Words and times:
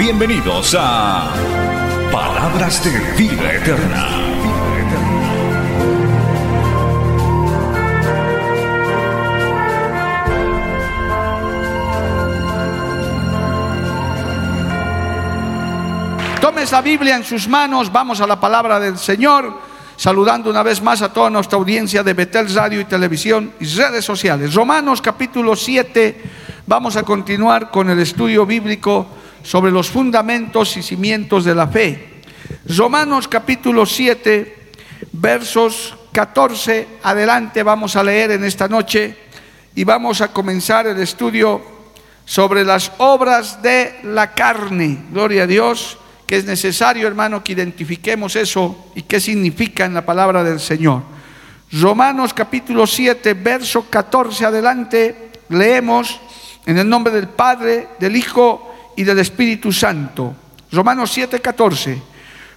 Bienvenidos 0.00 0.74
a 0.78 1.30
Palabras 2.10 2.82
de 2.82 3.22
Vida 3.22 3.52
Eterna. 3.52 4.08
Tome 16.40 16.62
esa 16.62 16.80
Biblia 16.80 17.16
en 17.16 17.24
sus 17.24 17.46
manos, 17.46 17.92
vamos 17.92 18.22
a 18.22 18.26
la 18.26 18.40
palabra 18.40 18.80
del 18.80 18.96
Señor, 18.96 19.52
saludando 19.96 20.48
una 20.48 20.62
vez 20.62 20.80
más 20.80 21.02
a 21.02 21.12
toda 21.12 21.28
nuestra 21.28 21.58
audiencia 21.58 22.02
de 22.02 22.14
Betel 22.14 22.54
Radio 22.54 22.80
y 22.80 22.86
Televisión 22.86 23.52
y 23.60 23.66
redes 23.66 24.06
sociales. 24.06 24.54
Romanos 24.54 25.02
capítulo 25.02 25.54
7, 25.54 26.22
vamos 26.66 26.96
a 26.96 27.02
continuar 27.02 27.70
con 27.70 27.90
el 27.90 27.98
estudio 27.98 28.46
bíblico 28.46 29.19
sobre 29.42 29.70
los 29.70 29.88
fundamentos 29.88 30.76
y 30.76 30.82
cimientos 30.82 31.44
de 31.44 31.54
la 31.54 31.68
fe. 31.68 32.22
Romanos 32.66 33.28
capítulo 33.28 33.86
7, 33.86 34.72
versos 35.12 35.96
14, 36.12 36.88
adelante 37.02 37.62
vamos 37.62 37.96
a 37.96 38.04
leer 38.04 38.32
en 38.32 38.44
esta 38.44 38.68
noche 38.68 39.16
y 39.74 39.84
vamos 39.84 40.20
a 40.20 40.32
comenzar 40.32 40.86
el 40.86 41.00
estudio 41.00 41.62
sobre 42.24 42.64
las 42.64 42.92
obras 42.98 43.62
de 43.62 44.00
la 44.04 44.34
carne. 44.34 45.04
Gloria 45.10 45.44
a 45.44 45.46
Dios 45.46 45.98
que 46.30 46.36
es 46.36 46.44
necesario, 46.44 47.08
hermano, 47.08 47.42
que 47.42 47.54
identifiquemos 47.54 48.36
eso 48.36 48.92
y 48.94 49.02
qué 49.02 49.18
significa 49.18 49.84
en 49.84 49.94
la 49.94 50.06
palabra 50.06 50.44
del 50.44 50.60
Señor. 50.60 51.02
Romanos 51.72 52.32
capítulo 52.32 52.86
7, 52.86 53.34
verso 53.34 53.86
14 53.90 54.46
adelante, 54.46 55.32
leemos 55.48 56.20
en 56.66 56.78
el 56.78 56.88
nombre 56.88 57.12
del 57.12 57.28
Padre, 57.28 57.88
del 57.98 58.14
Hijo 58.14 58.69
y 59.00 59.04
del 59.04 59.18
Espíritu 59.18 59.72
Santo. 59.72 60.34
Romanos 60.70 61.10
7, 61.12 61.40
14. 61.40 62.02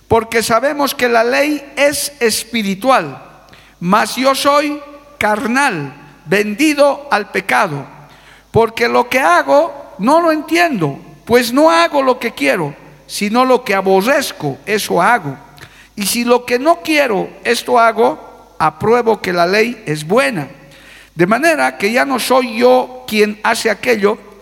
Porque 0.08 0.44
sabemos 0.44 0.94
que 0.94 1.08
la 1.08 1.24
ley 1.24 1.74
es 1.76 2.14
espiritual, 2.20 3.48
mas 3.80 4.16
yo 4.16 4.36
soy 4.36 4.80
carnal, 5.18 5.94
vendido 6.26 7.08
al 7.10 7.32
pecado. 7.32 7.86
Porque 8.52 8.88
lo 8.88 9.10
que 9.10 9.20
hago 9.20 9.96
no 10.00 10.22
lo 10.22 10.32
entiendo, 10.32 11.00
pues 11.26 11.52
no 11.54 11.72
hago 11.72 12.02
lo 12.02 12.20
que 12.20 12.34
quiero 12.34 12.76
sino 13.14 13.46
lo 13.46 13.64
que 13.64 13.76
aborrezco, 13.76 14.58
eso 14.66 15.00
hago. 15.00 15.38
Y 15.96 16.08
si 16.08 16.24
lo 16.24 16.46
que 16.46 16.58
no 16.58 16.80
quiero, 16.82 17.30
esto 17.44 17.78
hago, 17.78 18.56
apruebo 18.58 19.22
que 19.22 19.32
la 19.32 19.46
ley 19.46 19.84
es 19.86 20.08
buena. 20.08 20.48
De 21.14 21.28
manera 21.28 21.78
que 21.78 21.92
ya 21.92 22.06
no 22.06 22.18
soy 22.18 22.58
yo 22.58 23.04
quien 23.08 23.40
hace 23.44 23.70
aquello, 23.70 24.18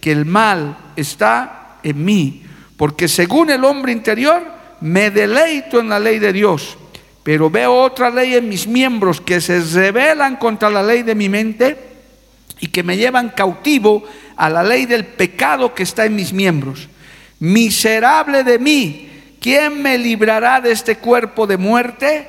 que 0.00 0.12
el 0.12 0.24
mal 0.24 0.76
está 0.96 1.78
en 1.82 2.04
mí. 2.04 2.42
Porque 2.76 3.08
según 3.08 3.50
el 3.50 3.64
hombre 3.64 3.92
interior, 3.92 4.42
me 4.80 5.10
deleito 5.10 5.80
en 5.80 5.88
la 5.88 5.98
ley 5.98 6.18
de 6.18 6.32
Dios. 6.32 6.76
Pero 7.22 7.50
veo 7.50 7.74
otra 7.74 8.10
ley 8.10 8.34
en 8.34 8.48
mis 8.48 8.66
miembros 8.66 9.20
que 9.20 9.40
se 9.40 9.60
rebelan 9.60 10.36
contra 10.36 10.70
la 10.70 10.82
ley 10.82 11.02
de 11.02 11.14
mi 11.14 11.28
mente 11.28 11.76
y 12.60 12.68
que 12.68 12.82
me 12.82 12.96
llevan 12.96 13.30
cautivo 13.30 14.04
a 14.36 14.48
la 14.48 14.62
ley 14.62 14.86
del 14.86 15.04
pecado 15.04 15.74
que 15.74 15.82
está 15.82 16.06
en 16.06 16.16
mis 16.16 16.32
miembros. 16.32 16.88
Miserable 17.40 18.44
de 18.44 18.58
mí 18.58 19.08
¿quién 19.40 19.82
me 19.82 19.98
librará 19.98 20.60
de 20.60 20.72
este 20.72 20.98
cuerpo 20.98 21.46
de 21.46 21.56
muerte? 21.56 22.28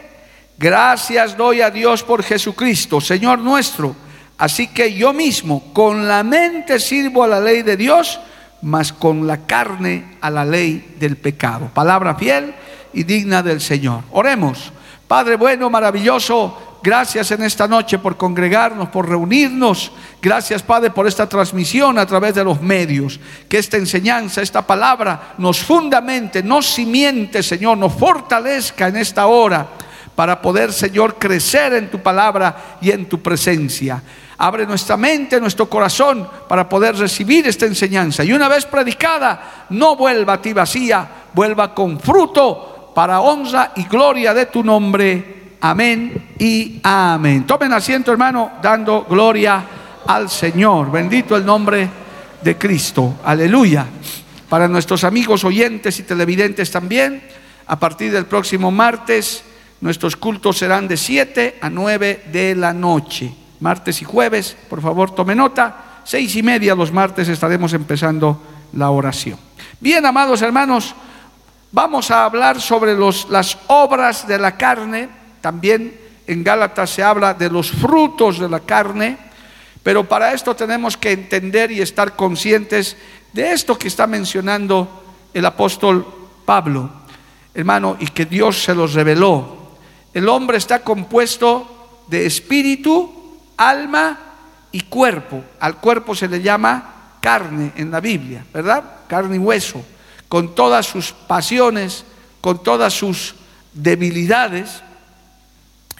Gracias 0.57 1.37
doy 1.37 1.61
a 1.61 1.69
Dios 1.69 2.03
por 2.03 2.23
Jesucristo, 2.23 2.99
Señor 2.99 3.39
nuestro. 3.39 3.95
Así 4.39 4.67
que 4.67 4.93
yo 4.93 5.13
mismo 5.13 5.71
con 5.73 6.07
la 6.07 6.23
mente 6.23 6.79
sirvo 6.79 7.23
a 7.23 7.27
la 7.27 7.39
ley 7.39 7.61
de 7.61 7.77
Dios, 7.77 8.19
mas 8.61 8.91
con 8.91 9.27
la 9.27 9.45
carne 9.45 10.17
a 10.21 10.29
la 10.29 10.43
ley 10.43 10.95
del 10.99 11.17
pecado. 11.17 11.69
Palabra 11.73 12.15
fiel 12.15 12.55
y 12.93 13.03
digna 13.03 13.43
del 13.43 13.61
Señor. 13.61 14.03
Oremos. 14.11 14.71
Padre 15.07 15.35
bueno, 15.35 15.69
maravilloso, 15.69 16.69
Gracias 16.81 17.31
en 17.31 17.43
esta 17.43 17.67
noche 17.67 17.99
por 17.99 18.15
congregarnos, 18.15 18.87
por 18.87 19.09
reunirnos. 19.09 19.91
Gracias, 20.21 20.63
Padre, 20.63 20.91
por 20.91 21.07
esta 21.07 21.27
transmisión 21.27 21.99
a 21.99 22.05
través 22.05 22.35
de 22.35 22.43
los 22.43 22.61
medios. 22.61 23.19
Que 23.49 23.57
esta 23.57 23.75
enseñanza, 23.75 24.41
esta 24.41 24.65
palabra 24.65 25.33
nos 25.37 25.59
fundamente, 25.59 26.41
nos 26.41 26.65
simiente, 26.65 27.43
Señor, 27.43 27.77
nos 27.77 27.93
fortalezca 27.93 28.87
en 28.87 28.95
esta 28.95 29.27
hora 29.27 29.67
para 30.15 30.41
poder, 30.41 30.71
Señor, 30.71 31.15
crecer 31.19 31.73
en 31.73 31.91
tu 31.91 31.99
palabra 31.99 32.77
y 32.81 32.91
en 32.91 33.09
tu 33.09 33.21
presencia. 33.21 34.01
Abre 34.41 34.65
nuestra 34.65 34.95
mente, 34.95 35.39
nuestro 35.39 35.69
corazón 35.69 36.25
para 36.47 36.67
poder 36.67 36.95
recibir 36.95 37.45
esta 37.45 37.65
enseñanza. 37.65 38.23
Y 38.23 38.31
una 38.31 38.47
vez 38.47 38.65
predicada, 38.65 39.65
no 39.69 39.97
vuelva 39.97 40.33
a 40.33 40.41
ti 40.41 40.53
vacía, 40.53 41.07
vuelva 41.33 41.73
con 41.75 41.99
fruto 41.99 42.93
para 42.95 43.19
honra 43.19 43.73
y 43.75 43.83
gloria 43.83 44.33
de 44.33 44.45
tu 44.45 44.63
nombre. 44.63 45.57
Amén 45.59 46.35
y 46.39 46.79
amén. 46.83 47.45
Tomen 47.45 47.73
asiento, 47.73 48.13
hermano, 48.13 48.53
dando 48.61 49.05
gloria 49.09 49.61
al 50.07 50.29
Señor. 50.29 50.89
Bendito 50.89 51.35
el 51.35 51.45
nombre 51.45 51.89
de 52.41 52.57
Cristo. 52.57 53.15
Aleluya. 53.25 53.85
Para 54.47 54.69
nuestros 54.69 55.03
amigos 55.03 55.43
oyentes 55.43 55.99
y 55.99 56.03
televidentes 56.03 56.71
también, 56.71 57.21
a 57.67 57.77
partir 57.77 58.13
del 58.13 58.25
próximo 58.25 58.71
martes, 58.71 59.43
nuestros 59.81 60.15
cultos 60.15 60.57
serán 60.57 60.87
de 60.87 60.95
7 60.95 61.59
a 61.61 61.69
9 61.69 62.23
de 62.31 62.55
la 62.55 62.71
noche. 62.71 63.33
Martes 63.59 64.01
y 64.01 64.05
jueves, 64.05 64.55
por 64.69 64.81
favor, 64.81 65.11
tome 65.11 65.35
nota. 65.35 66.01
Seis 66.03 66.35
y 66.35 66.43
media 66.43 66.75
los 66.75 66.91
martes 66.91 67.27
estaremos 67.27 67.73
empezando 67.73 68.41
la 68.73 68.89
oración. 68.89 69.37
Bien, 69.79 70.05
amados 70.05 70.41
hermanos, 70.41 70.95
vamos 71.71 72.09
a 72.11 72.25
hablar 72.25 72.59
sobre 72.61 72.95
las 72.97 73.57
obras 73.67 74.27
de 74.27 74.37
la 74.37 74.57
carne 74.57 75.09
también 75.41 75.99
en 76.27 76.43
Gálatas 76.43 76.91
se 76.91 77.03
habla 77.03 77.33
de 77.33 77.49
los 77.49 77.71
frutos 77.71 78.37
de 78.37 78.47
la 78.49 78.59
carne, 78.59 79.17
pero 79.81 80.07
para 80.07 80.33
esto 80.33 80.55
tenemos 80.55 80.95
que 80.95 81.11
entender 81.11 81.71
y 81.71 81.81
estar 81.81 82.15
conscientes 82.15 82.97
de 83.33 83.51
esto 83.51 83.79
que 83.79 83.87
está 83.87 84.05
mencionando 84.05 84.87
el 85.33 85.45
apóstol 85.45 86.05
Pablo, 86.45 86.91
hermano, 87.53 87.97
y 87.99 88.07
que 88.07 88.25
Dios 88.25 88.63
se 88.63 88.75
los 88.75 88.93
reveló. 88.93 89.69
El 90.13 90.29
hombre 90.29 90.57
está 90.57 90.83
compuesto 90.83 92.03
de 92.07 92.27
espíritu, 92.27 93.18
alma 93.59 94.17
y 94.71 94.81
cuerpo. 94.81 95.43
Al 95.59 95.77
cuerpo 95.77 96.15
se 96.15 96.27
le 96.27 96.41
llama 96.41 97.17
carne 97.21 97.73
en 97.75 97.91
la 97.91 97.99
Biblia, 97.99 98.45
¿verdad? 98.53 98.83
Carne 99.07 99.35
y 99.35 99.39
hueso, 99.39 99.85
con 100.27 100.55
todas 100.55 100.85
sus 100.85 101.11
pasiones, 101.11 102.05
con 102.41 102.63
todas 102.63 102.93
sus 102.93 103.35
debilidades 103.73 104.81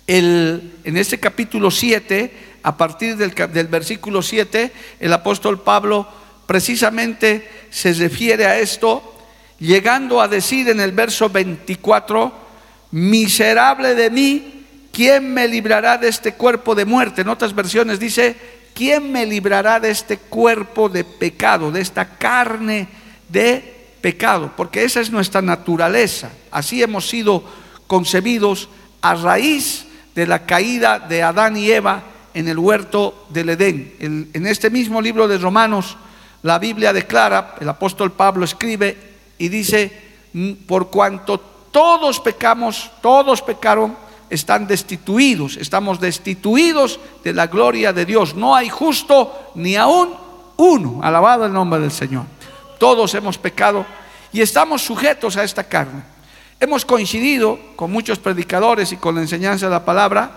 en 0.07 0.97
este 0.97 1.19
capítulo 1.19 1.69
7, 1.69 2.57
a 2.63 2.75
partir 2.75 3.15
del, 3.15 3.31
del 3.53 3.67
versículo 3.67 4.23
7, 4.23 4.73
el 4.99 5.13
apóstol 5.13 5.61
Pablo 5.61 6.07
precisamente 6.47 7.47
se 7.69 7.93
refiere 7.93 8.47
a 8.47 8.57
esto, 8.57 9.15
llegando 9.59 10.19
a 10.19 10.27
decir 10.27 10.67
en 10.69 10.79
el 10.79 10.93
verso 10.93 11.29
24, 11.29 12.33
miserable 12.91 13.93
de 13.93 14.09
mí, 14.09 14.58
¿quién 14.91 15.33
me 15.33 15.47
librará 15.47 15.97
de 15.97 16.07
este 16.07 16.33
cuerpo 16.33 16.75
de 16.75 16.85
muerte? 16.85 17.21
En 17.21 17.29
otras 17.29 17.53
versiones 17.53 17.99
dice, 17.99 18.35
¿quién 18.73 19.11
me 19.11 19.25
librará 19.25 19.79
de 19.79 19.89
este 19.89 20.17
cuerpo 20.17 20.89
de 20.89 21.03
pecado, 21.03 21.71
de 21.71 21.81
esta 21.81 22.17
carne 22.17 22.87
de 23.27 23.79
pecado, 24.01 24.51
porque 24.55 24.83
esa 24.83 25.01
es 25.01 25.11
nuestra 25.11 25.41
naturaleza. 25.41 26.31
Así 26.51 26.81
hemos 26.81 27.07
sido 27.07 27.43
concebidos 27.87 28.69
a 29.01 29.15
raíz 29.15 29.85
de 30.15 30.27
la 30.27 30.45
caída 30.45 30.99
de 30.99 31.23
Adán 31.23 31.57
y 31.57 31.69
Eva 31.71 32.03
en 32.33 32.47
el 32.47 32.57
huerto 32.57 33.27
del 33.29 33.49
Edén. 33.49 33.95
en 33.99 34.47
este 34.47 34.69
mismo 34.69 35.01
libro 35.01 35.27
de 35.27 35.37
Romanos, 35.37 35.97
la 36.41 36.59
Biblia 36.59 36.93
declara, 36.93 37.55
el 37.59 37.67
apóstol 37.67 38.13
Pablo 38.13 38.45
escribe 38.45 38.97
y 39.37 39.49
dice, 39.49 39.91
mm, 40.33 40.53
por 40.67 40.89
cuanto 40.89 41.39
todos 41.39 42.19
pecamos, 42.19 42.91
todos 43.01 43.41
pecaron, 43.41 43.95
están 44.29 44.67
destituidos, 44.67 45.57
estamos 45.57 45.99
destituidos 45.99 46.99
de 47.23 47.33
la 47.33 47.47
gloria 47.47 47.93
de 47.93 48.05
Dios. 48.05 48.35
No 48.35 48.55
hay 48.55 48.69
justo 48.69 49.51
ni 49.55 49.75
aún 49.75 50.09
uno, 50.57 50.99
alabado 51.01 51.45
el 51.45 51.53
nombre 51.53 51.79
del 51.79 51.91
Señor. 51.91 52.25
Todos 52.77 53.13
hemos 53.15 53.37
pecado 53.37 53.85
y 54.31 54.41
estamos 54.41 54.83
sujetos 54.83 55.37
a 55.37 55.43
esta 55.43 55.63
carne. 55.63 56.03
Hemos 56.59 56.85
coincidido 56.85 57.57
con 57.75 57.91
muchos 57.91 58.19
predicadores 58.19 58.91
y 58.91 58.97
con 58.97 59.15
la 59.15 59.21
enseñanza 59.21 59.67
de 59.67 59.71
la 59.71 59.85
palabra 59.85 60.31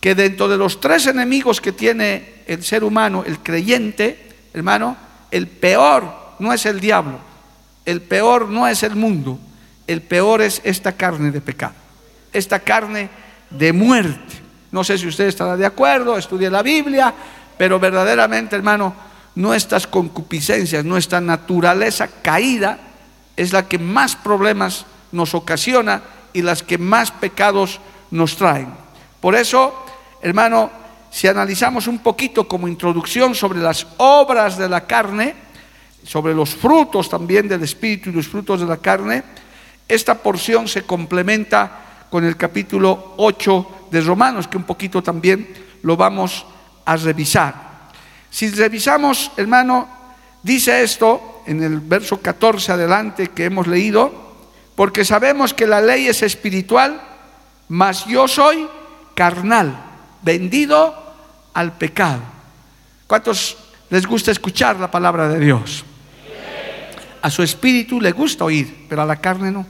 que 0.00 0.14
dentro 0.14 0.48
de 0.48 0.56
los 0.56 0.80
tres 0.80 1.06
enemigos 1.06 1.60
que 1.60 1.72
tiene 1.72 2.42
el 2.46 2.62
ser 2.62 2.84
humano, 2.84 3.24
el 3.26 3.40
creyente, 3.40 4.34
hermano, 4.54 4.96
el 5.30 5.48
peor 5.48 6.36
no 6.38 6.52
es 6.52 6.66
el 6.66 6.80
diablo, 6.80 7.18
el 7.84 8.00
peor 8.02 8.48
no 8.48 8.68
es 8.68 8.82
el 8.84 8.94
mundo, 8.94 9.38
el 9.86 10.02
peor 10.02 10.42
es 10.42 10.60
esta 10.64 10.92
carne 10.92 11.32
de 11.32 11.40
pecado, 11.40 11.74
esta 12.32 12.60
carne 12.60 13.10
de 13.50 13.72
muerte. 13.72 14.34
No 14.72 14.84
sé 14.84 14.98
si 14.98 15.06
usted 15.06 15.26
estará 15.26 15.56
de 15.56 15.66
acuerdo, 15.66 16.18
estudie 16.18 16.50
la 16.50 16.62
Biblia, 16.62 17.12
pero 17.56 17.78
verdaderamente, 17.80 18.56
hermano, 18.56 18.94
nuestras 19.34 19.86
concupiscencias, 19.86 20.84
nuestra 20.84 21.20
naturaleza 21.20 22.08
caída 22.22 22.78
es 23.36 23.52
la 23.52 23.68
que 23.68 23.78
más 23.78 24.16
problemas 24.16 24.86
nos 25.12 25.34
ocasiona 25.34 26.02
y 26.32 26.42
las 26.42 26.62
que 26.62 26.78
más 26.78 27.10
pecados 27.10 27.80
nos 28.10 28.36
traen. 28.36 28.68
Por 29.20 29.34
eso, 29.34 29.74
hermano, 30.22 30.70
si 31.10 31.28
analizamos 31.28 31.86
un 31.86 32.00
poquito 32.00 32.46
como 32.46 32.68
introducción 32.68 33.34
sobre 33.34 33.60
las 33.60 33.86
obras 33.96 34.58
de 34.58 34.68
la 34.68 34.86
carne, 34.86 35.34
sobre 36.04 36.34
los 36.34 36.54
frutos 36.54 37.08
también 37.08 37.48
del 37.48 37.62
Espíritu 37.62 38.10
y 38.10 38.12
los 38.12 38.28
frutos 38.28 38.60
de 38.60 38.66
la 38.66 38.76
carne, 38.76 39.22
esta 39.88 40.14
porción 40.14 40.68
se 40.68 40.82
complementa 40.82 41.85
con 42.10 42.24
el 42.24 42.36
capítulo 42.36 43.14
8 43.16 43.88
de 43.90 44.00
Romanos, 44.00 44.48
que 44.48 44.56
un 44.56 44.64
poquito 44.64 45.02
también 45.02 45.48
lo 45.82 45.96
vamos 45.96 46.46
a 46.84 46.96
revisar. 46.96 47.90
Si 48.30 48.50
revisamos, 48.50 49.30
hermano, 49.36 49.88
dice 50.42 50.82
esto 50.82 51.42
en 51.46 51.62
el 51.62 51.80
verso 51.80 52.20
14 52.20 52.72
adelante 52.72 53.28
que 53.28 53.44
hemos 53.44 53.66
leído, 53.66 54.26
porque 54.74 55.04
sabemos 55.04 55.54
que 55.54 55.66
la 55.66 55.80
ley 55.80 56.06
es 56.06 56.22
espiritual, 56.22 57.00
mas 57.68 58.04
yo 58.06 58.28
soy 58.28 58.68
carnal, 59.14 59.74
vendido 60.22 60.94
al 61.54 61.72
pecado. 61.72 62.20
¿Cuántos 63.06 63.56
les 63.88 64.06
gusta 64.06 64.32
escuchar 64.32 64.78
la 64.78 64.90
palabra 64.90 65.28
de 65.28 65.40
Dios? 65.40 65.84
A 67.22 67.30
su 67.30 67.42
espíritu 67.42 68.00
le 68.00 68.12
gusta 68.12 68.44
oír, 68.44 68.86
pero 68.88 69.02
a 69.02 69.06
la 69.06 69.16
carne 69.16 69.50
no. 69.50 69.66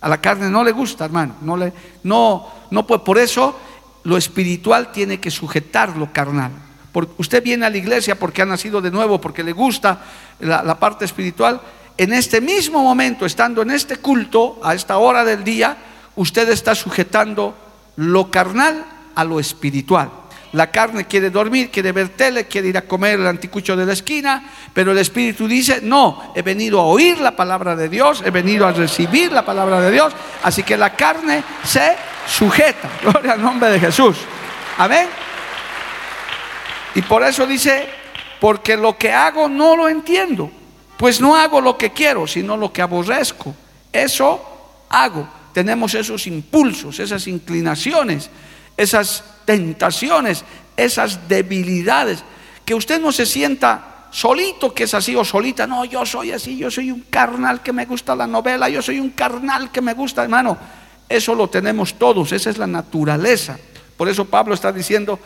A 0.00 0.08
la 0.08 0.20
carne 0.20 0.48
no 0.48 0.62
le 0.62 0.72
gusta, 0.72 1.04
hermano. 1.04 1.36
No 1.42 1.56
le, 1.56 1.72
no, 2.04 2.46
no 2.70 2.86
puede. 2.86 3.00
Por 3.00 3.18
eso 3.18 3.58
lo 4.04 4.16
espiritual 4.16 4.92
tiene 4.92 5.20
que 5.20 5.30
sujetar 5.30 5.96
lo 5.96 6.12
carnal. 6.12 6.52
Porque 6.92 7.12
usted 7.18 7.42
viene 7.42 7.66
a 7.66 7.70
la 7.70 7.76
iglesia 7.76 8.18
porque 8.18 8.42
ha 8.42 8.46
nacido 8.46 8.80
de 8.80 8.90
nuevo, 8.90 9.20
porque 9.20 9.42
le 9.42 9.52
gusta 9.52 10.00
la 10.40 10.78
parte 10.78 11.04
espiritual, 11.04 11.60
en 11.98 12.12
este 12.12 12.40
mismo 12.40 12.82
momento, 12.82 13.26
estando 13.26 13.60
en 13.60 13.72
este 13.72 13.96
culto, 13.96 14.60
a 14.62 14.72
esta 14.72 14.98
hora 14.98 15.24
del 15.24 15.42
día, 15.42 15.76
usted 16.14 16.48
está 16.48 16.76
sujetando 16.76 17.56
lo 17.96 18.30
carnal 18.30 18.84
a 19.16 19.24
lo 19.24 19.40
espiritual. 19.40 20.08
La 20.52 20.70
carne 20.70 21.06
quiere 21.06 21.30
dormir, 21.30 21.70
quiere 21.70 21.92
ver 21.92 22.10
tele, 22.10 22.46
quiere 22.46 22.68
ir 22.68 22.78
a 22.78 22.82
comer 22.82 23.20
el 23.20 23.26
anticucho 23.26 23.76
de 23.76 23.84
la 23.84 23.92
esquina, 23.92 24.50
pero 24.72 24.92
el 24.92 24.98
espíritu 24.98 25.46
dice, 25.46 25.80
no, 25.82 26.32
he 26.34 26.42
venido 26.42 26.80
a 26.80 26.84
oír 26.84 27.20
la 27.20 27.36
palabra 27.36 27.76
de 27.76 27.88
Dios, 27.88 28.22
he 28.24 28.30
venido 28.30 28.66
a 28.66 28.72
recibir 28.72 29.30
la 29.30 29.44
palabra 29.44 29.80
de 29.80 29.90
Dios, 29.90 30.12
así 30.42 30.62
que 30.62 30.76
la 30.76 30.94
carne 30.94 31.44
se 31.64 31.96
sujeta. 32.26 32.88
Gloria 33.02 33.32
al 33.32 33.42
nombre 33.42 33.70
de 33.70 33.80
Jesús. 33.80 34.16
Amén. 34.78 35.06
Y 36.94 37.02
por 37.02 37.22
eso 37.22 37.46
dice, 37.46 37.86
porque 38.40 38.76
lo 38.76 38.96
que 38.96 39.12
hago 39.12 39.48
no 39.48 39.76
lo 39.76 39.88
entiendo. 39.88 40.50
Pues 40.96 41.20
no 41.20 41.36
hago 41.36 41.60
lo 41.60 41.78
que 41.78 41.90
quiero, 41.90 42.26
sino 42.26 42.56
lo 42.56 42.72
que 42.72 42.82
aborrezco. 42.82 43.54
Eso 43.92 44.84
hago. 44.88 45.28
Tenemos 45.52 45.94
esos 45.94 46.26
impulsos, 46.26 46.98
esas 46.98 47.26
inclinaciones, 47.26 48.30
esas 48.76 49.24
tentaciones, 49.48 50.44
esas 50.76 51.26
debilidades. 51.26 52.22
Que 52.66 52.74
usted 52.74 53.00
no 53.00 53.12
se 53.12 53.24
sienta 53.24 54.08
solito 54.10 54.74
que 54.74 54.84
es 54.84 54.92
así 54.92 55.16
o 55.16 55.24
solita. 55.24 55.66
No, 55.66 55.86
yo 55.86 56.04
soy 56.04 56.32
así, 56.32 56.58
yo 56.58 56.70
soy 56.70 56.90
un 56.90 57.06
carnal 57.08 57.62
que 57.62 57.72
me 57.72 57.86
gusta 57.86 58.14
la 58.14 58.26
novela, 58.26 58.68
yo 58.68 58.82
soy 58.82 59.00
un 59.00 59.08
carnal 59.08 59.72
que 59.72 59.80
me 59.80 59.94
gusta, 59.94 60.22
hermano. 60.22 60.58
Eso 61.08 61.34
lo 61.34 61.48
tenemos 61.48 61.94
todos, 61.94 62.30
esa 62.32 62.50
es 62.50 62.58
la 62.58 62.66
naturaleza. 62.66 63.58
Por 63.96 64.10
eso 64.10 64.26
Pablo 64.26 64.52
está 64.52 64.70
diciendo, 64.70 65.18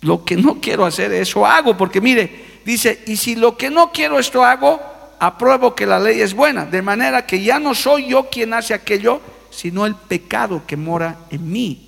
lo 0.00 0.24
que 0.24 0.34
no 0.34 0.60
quiero 0.60 0.84
hacer, 0.84 1.12
eso 1.12 1.46
hago, 1.46 1.76
porque 1.76 2.00
mire, 2.00 2.60
dice, 2.64 3.04
y 3.06 3.16
si 3.16 3.36
lo 3.36 3.56
que 3.56 3.70
no 3.70 3.92
quiero 3.92 4.18
esto 4.18 4.44
hago, 4.44 4.80
apruebo 5.20 5.76
que 5.76 5.86
la 5.86 6.00
ley 6.00 6.20
es 6.22 6.34
buena, 6.34 6.66
de 6.66 6.82
manera 6.82 7.24
que 7.24 7.40
ya 7.40 7.60
no 7.60 7.72
soy 7.72 8.08
yo 8.08 8.28
quien 8.28 8.52
hace 8.52 8.74
aquello, 8.74 9.20
sino 9.50 9.86
el 9.86 9.94
pecado 9.94 10.64
que 10.66 10.76
mora 10.76 11.18
en 11.30 11.52
mí. 11.52 11.87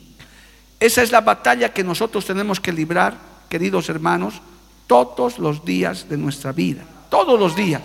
Esa 0.81 1.03
es 1.03 1.13
la 1.13 1.21
batalla 1.21 1.75
que 1.75 1.85
nosotros 1.85 2.25
tenemos 2.25 2.59
que 2.59 2.73
librar, 2.73 3.15
queridos 3.51 3.91
hermanos, 3.91 4.41
todos 4.87 5.39
los 5.39 5.63
días 5.63 6.09
de 6.09 6.17
nuestra 6.17 6.53
vida, 6.53 6.83
todos 7.11 7.39
los 7.39 7.55
días. 7.55 7.83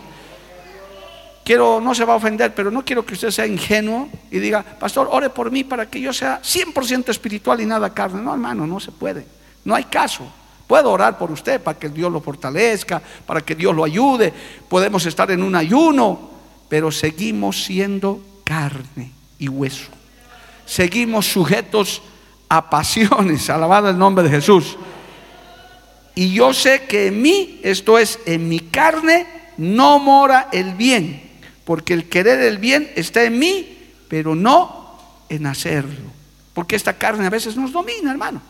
Quiero, 1.44 1.80
no 1.80 1.94
se 1.94 2.06
va 2.06 2.14
a 2.14 2.16
ofender, 2.16 2.56
pero 2.56 2.72
no 2.72 2.84
quiero 2.84 3.06
que 3.06 3.14
usted 3.14 3.30
sea 3.30 3.46
ingenuo 3.46 4.10
y 4.32 4.40
diga, 4.40 4.64
pastor, 4.64 5.10
ore 5.12 5.30
por 5.30 5.52
mí 5.52 5.64
para 5.64 5.88
que 5.88 6.02
yo 6.02 6.12
sea 6.12 6.42
100% 6.42 7.10
espiritual 7.10 7.62
y 7.62 7.68
nada 7.68 7.94
carne. 7.94 8.22
No, 8.22 8.34
hermano, 8.34 8.66
no 8.66 8.80
se 8.80 8.92
puede. 8.92 9.28
No 9.64 9.76
hay 9.76 9.84
caso. 9.84 10.26
Puedo 10.66 10.90
orar 10.92 11.20
por 11.20 11.30
usted 11.30 11.62
para 11.62 11.78
que 11.78 11.90
Dios 11.90 12.12
lo 12.12 12.22
fortalezca, 12.22 13.00
para 13.28 13.42
que 13.42 13.54
Dios 13.54 13.76
lo 13.76 13.84
ayude. 13.84 14.34
Podemos 14.68 15.06
estar 15.06 15.30
en 15.30 15.44
un 15.44 15.56
ayuno, 15.56 16.32
pero 16.68 16.92
seguimos 16.92 17.64
siendo 17.64 18.20
carne 18.44 19.12
y 19.38 19.48
hueso. 19.48 19.92
Seguimos 20.66 21.28
sujetos 21.28 22.02
a 22.50 22.70
pasiones, 22.70 23.50
alabado 23.50 23.90
el 23.90 23.98
nombre 23.98 24.24
de 24.24 24.30
Jesús. 24.30 24.78
Y 26.16 26.34
yo 26.34 26.54
sé 26.54 26.84
que 26.84 27.08
en 27.08 27.22
mí, 27.22 27.60
esto 27.64 28.00
es, 28.00 28.20
en 28.25 28.48
mi 28.48 28.60
carne, 28.60 29.28
no 29.58 30.00
mora 30.00 30.48
el 30.52 30.74
bien, 30.75 31.30
porque 31.66 31.94
el 31.94 32.08
querer 32.08 32.40
el 32.40 32.58
bien 32.58 32.92
está 32.96 33.24
en 33.24 33.38
mí, 33.38 33.78
pero 34.08 34.34
no 34.34 34.98
en 35.30 35.46
hacerlo. 35.46 36.12
Porque 36.54 36.78
esta 36.78 36.94
carne 36.94 37.28
a 37.28 37.30
veces 37.30 37.58
nos 37.58 37.74
domina, 37.74 38.12
hermano. 38.12 38.42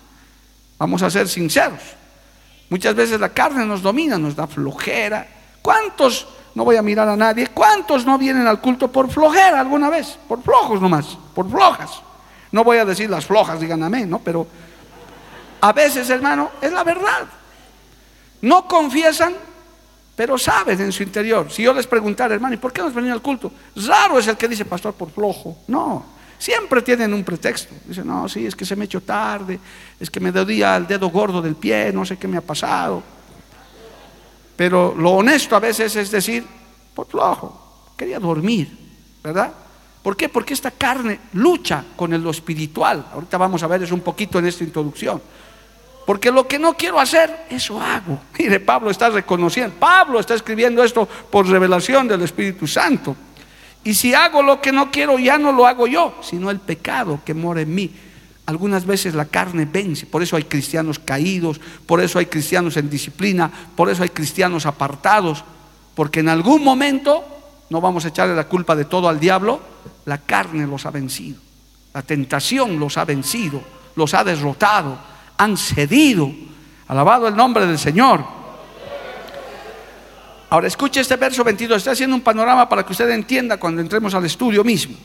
Vamos 0.78 1.02
a 1.02 1.10
ser 1.10 1.28
sinceros. 1.28 1.82
Muchas 2.70 2.94
veces 2.96 3.20
la 3.20 3.30
carne 3.30 3.66
nos 3.66 3.82
domina, 3.82 4.18
nos 4.18 4.36
da 4.36 4.46
flojera. 4.46 5.28
¿Cuántos, 5.62 6.28
no 6.54 6.66
voy 6.66 6.75
a 6.75 6.84
mirar 6.84 7.10
a 7.10 7.16
nadie, 7.16 7.48
cuántos 7.48 8.06
no 8.06 8.18
vienen 8.20 8.46
al 8.46 8.62
culto 8.62 8.92
por 8.92 9.10
flojera 9.10 9.60
alguna 9.60 9.90
vez? 9.90 10.20
Por 10.28 10.44
flojos 10.44 10.80
nomás, 10.80 11.18
por 11.34 11.50
flojas. 11.50 12.02
No 12.56 12.64
voy 12.64 12.78
a 12.78 12.86
decir 12.86 13.10
las 13.10 13.26
flojas, 13.26 13.60
digan 13.60 13.84
amén, 13.84 14.10
¿no? 14.10 14.20
Pero 14.20 14.48
a 15.60 15.74
veces, 15.74 16.10
hermano, 16.10 16.52
es 16.62 16.72
la 16.72 16.86
verdad. 16.86 17.28
No 18.44 18.66
confiesan, 18.66 19.34
pero 20.16 20.38
saben 20.38 20.80
en 20.80 20.94
su 20.94 21.04
interior. 21.04 21.52
Si 21.52 21.64
yo 21.64 21.74
les 21.74 21.86
preguntara, 21.86 22.34
hermano, 22.34 22.56
¿y 22.56 22.58
por 22.58 22.72
qué 22.72 22.80
no 22.80 22.88
has 22.88 22.94
venido 22.94 23.14
al 23.14 23.22
culto? 23.22 23.52
Raro 23.76 24.20
es 24.20 24.28
el 24.28 24.38
que 24.38 24.48
dice, 24.48 24.64
pastor, 24.64 24.94
por 24.94 25.12
flojo. 25.12 25.58
No, 25.68 26.06
Siempre 26.38 26.82
tienen 26.82 27.14
un 27.14 27.26
pretexto. 27.26 27.74
Dicen, 27.84 28.08
no, 28.08 28.30
sí, 28.30 28.46
es 28.46 28.56
que 28.56 28.66
se 28.66 28.78
me 28.78 28.86
echó 28.86 29.02
tarde, 29.02 29.60
es 30.00 30.10
que 30.10 30.22
me 30.22 30.32
dolía 30.32 30.78
el 30.78 30.88
dedo 30.88 31.10
gordo 31.10 31.42
del 31.42 31.56
pie, 31.56 31.92
no 31.92 32.06
sé 32.06 32.16
qué 32.16 32.28
me 32.30 32.38
ha 32.38 32.42
pasado. 32.42 33.04
Pero 34.56 34.96
lo 34.98 35.12
honesto 35.12 35.58
a 35.58 35.60
veces 35.60 35.94
es 35.98 36.10
decir, 36.10 36.48
por 36.94 37.06
flojo, 37.08 37.92
quería 37.98 38.18
dormir, 38.18 38.78
¿verdad? 39.22 39.52
¿Por 40.06 40.16
qué? 40.16 40.30
Porque 40.30 40.54
esta 40.54 40.70
carne 40.70 41.20
lucha 41.34 41.84
con 41.96 42.12
lo 42.24 42.30
espiritual. 42.30 43.08
Ahorita 43.12 43.40
vamos 43.40 43.64
a 43.64 43.68
ver 43.68 43.82
eso 43.82 43.96
un 43.96 44.02
poquito 44.02 44.38
en 44.38 44.46
esta 44.46 44.64
introducción. 44.64 45.20
Porque 46.06 46.30
lo 46.30 46.48
que 46.48 46.60
no 46.60 46.78
quiero 46.78 47.00
hacer, 47.00 47.48
eso 47.50 47.82
hago. 47.82 48.20
Mire, 48.38 48.60
Pablo 48.60 48.92
está 48.92 49.10
reconociendo, 49.10 49.76
Pablo 49.80 50.20
está 50.20 50.36
escribiendo 50.36 50.84
esto 50.84 51.10
por 51.32 51.48
revelación 51.48 52.08
del 52.08 52.22
Espíritu 52.22 52.68
Santo. 52.68 53.16
Y 53.84 53.96
si 53.96 54.14
hago 54.14 54.44
lo 54.44 54.62
que 54.62 54.72
no 54.72 54.92
quiero, 54.92 55.18
ya 55.18 55.40
no 55.40 55.52
lo 55.52 55.66
hago 55.66 55.88
yo, 55.88 56.14
sino 56.22 56.52
el 56.52 56.60
pecado 56.60 57.22
que 57.26 57.34
mora 57.34 57.62
en 57.62 57.74
mí. 57.74 57.92
Algunas 58.46 58.86
veces 58.86 59.16
la 59.16 59.26
carne 59.26 59.66
vence, 59.66 60.06
por 60.06 60.22
eso 60.22 60.36
hay 60.36 60.44
cristianos 60.44 61.00
caídos, 61.00 61.60
por 61.88 62.00
eso 62.00 62.20
hay 62.20 62.28
cristianos 62.28 62.78
en 62.78 62.92
disciplina, 62.92 63.52
por 63.76 63.90
eso 63.90 64.04
hay 64.04 64.10
cristianos 64.10 64.68
apartados, 64.68 65.44
porque 65.96 66.20
en 66.20 66.30
algún 66.30 66.64
momento 66.64 67.35
no 67.69 67.81
vamos 67.81 68.05
a 68.05 68.10
echarle 68.10 68.36
la 68.36 68.48
culpa 68.48 68.75
de 68.75 68.86
todo 68.86 69.10
al 69.10 69.19
diablo, 69.19 69.60
la 70.05 70.19
carne 70.19 70.67
los 70.67 70.86
ha 70.86 70.91
vencido, 70.91 71.39
la 71.93 72.01
tentación 72.01 72.79
los 72.79 72.98
ha 72.98 73.05
vencido, 73.05 73.62
los 73.95 74.13
ha 74.13 74.24
derrotado, 74.24 74.98
han 75.38 75.57
cedido. 75.57 76.31
Alabado 76.88 77.27
el 77.27 77.36
nombre 77.36 77.65
del 77.65 77.79
Señor. 77.79 78.24
Ahora 80.50 80.67
escuche 80.67 81.01
este 81.01 81.15
verso 81.15 81.43
22, 81.43 81.77
estoy 81.77 81.93
haciendo 81.93 82.15
un 82.15 82.22
panorama 82.22 82.69
para 82.69 82.86
que 82.86 82.91
usted 82.91 83.10
entienda 83.10 83.57
cuando 83.57 83.81
entremos 83.81 84.13
al 84.13 84.25
estudio 84.25 84.63
mismo. 84.63 84.95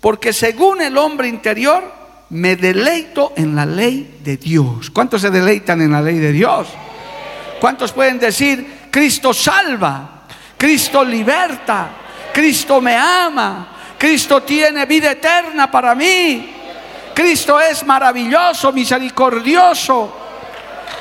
Porque 0.00 0.32
según 0.32 0.80
el 0.80 0.96
hombre 0.96 1.26
interior, 1.26 1.82
me 2.30 2.56
deleito 2.56 3.32
en 3.36 3.56
la 3.56 3.66
ley 3.66 4.20
de 4.22 4.36
Dios. 4.36 4.90
¿Cuántos 4.90 5.22
se 5.22 5.30
deleitan 5.30 5.80
en 5.82 5.92
la 5.92 6.00
ley 6.00 6.18
de 6.18 6.32
Dios? 6.32 6.68
¿Cuántos 7.60 7.92
pueden 7.92 8.18
decir, 8.18 8.88
Cristo 8.90 9.34
salva, 9.34 10.15
Cristo 10.56 11.04
liberta, 11.04 11.88
Cristo 12.32 12.80
me 12.80 12.96
ama, 12.96 13.68
Cristo 13.98 14.42
tiene 14.42 14.86
vida 14.86 15.12
eterna 15.12 15.70
para 15.70 15.94
mí, 15.94 16.54
Cristo 17.14 17.58
es 17.60 17.84
maravilloso, 17.84 18.72
misericordioso? 18.72 20.26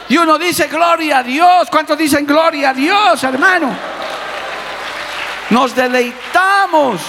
Y 0.07 0.17
uno 0.17 0.38
dice, 0.38 0.67
gloria 0.67 1.19
a 1.19 1.24
Dios. 1.24 1.67
¿Cuántos 1.69 1.97
dicen 1.97 2.25
gloria 2.25 2.69
a 2.69 2.74
Dios, 2.74 3.24
hermano? 3.24 3.75
Nos 5.50 5.75
deleitamos. 5.75 7.01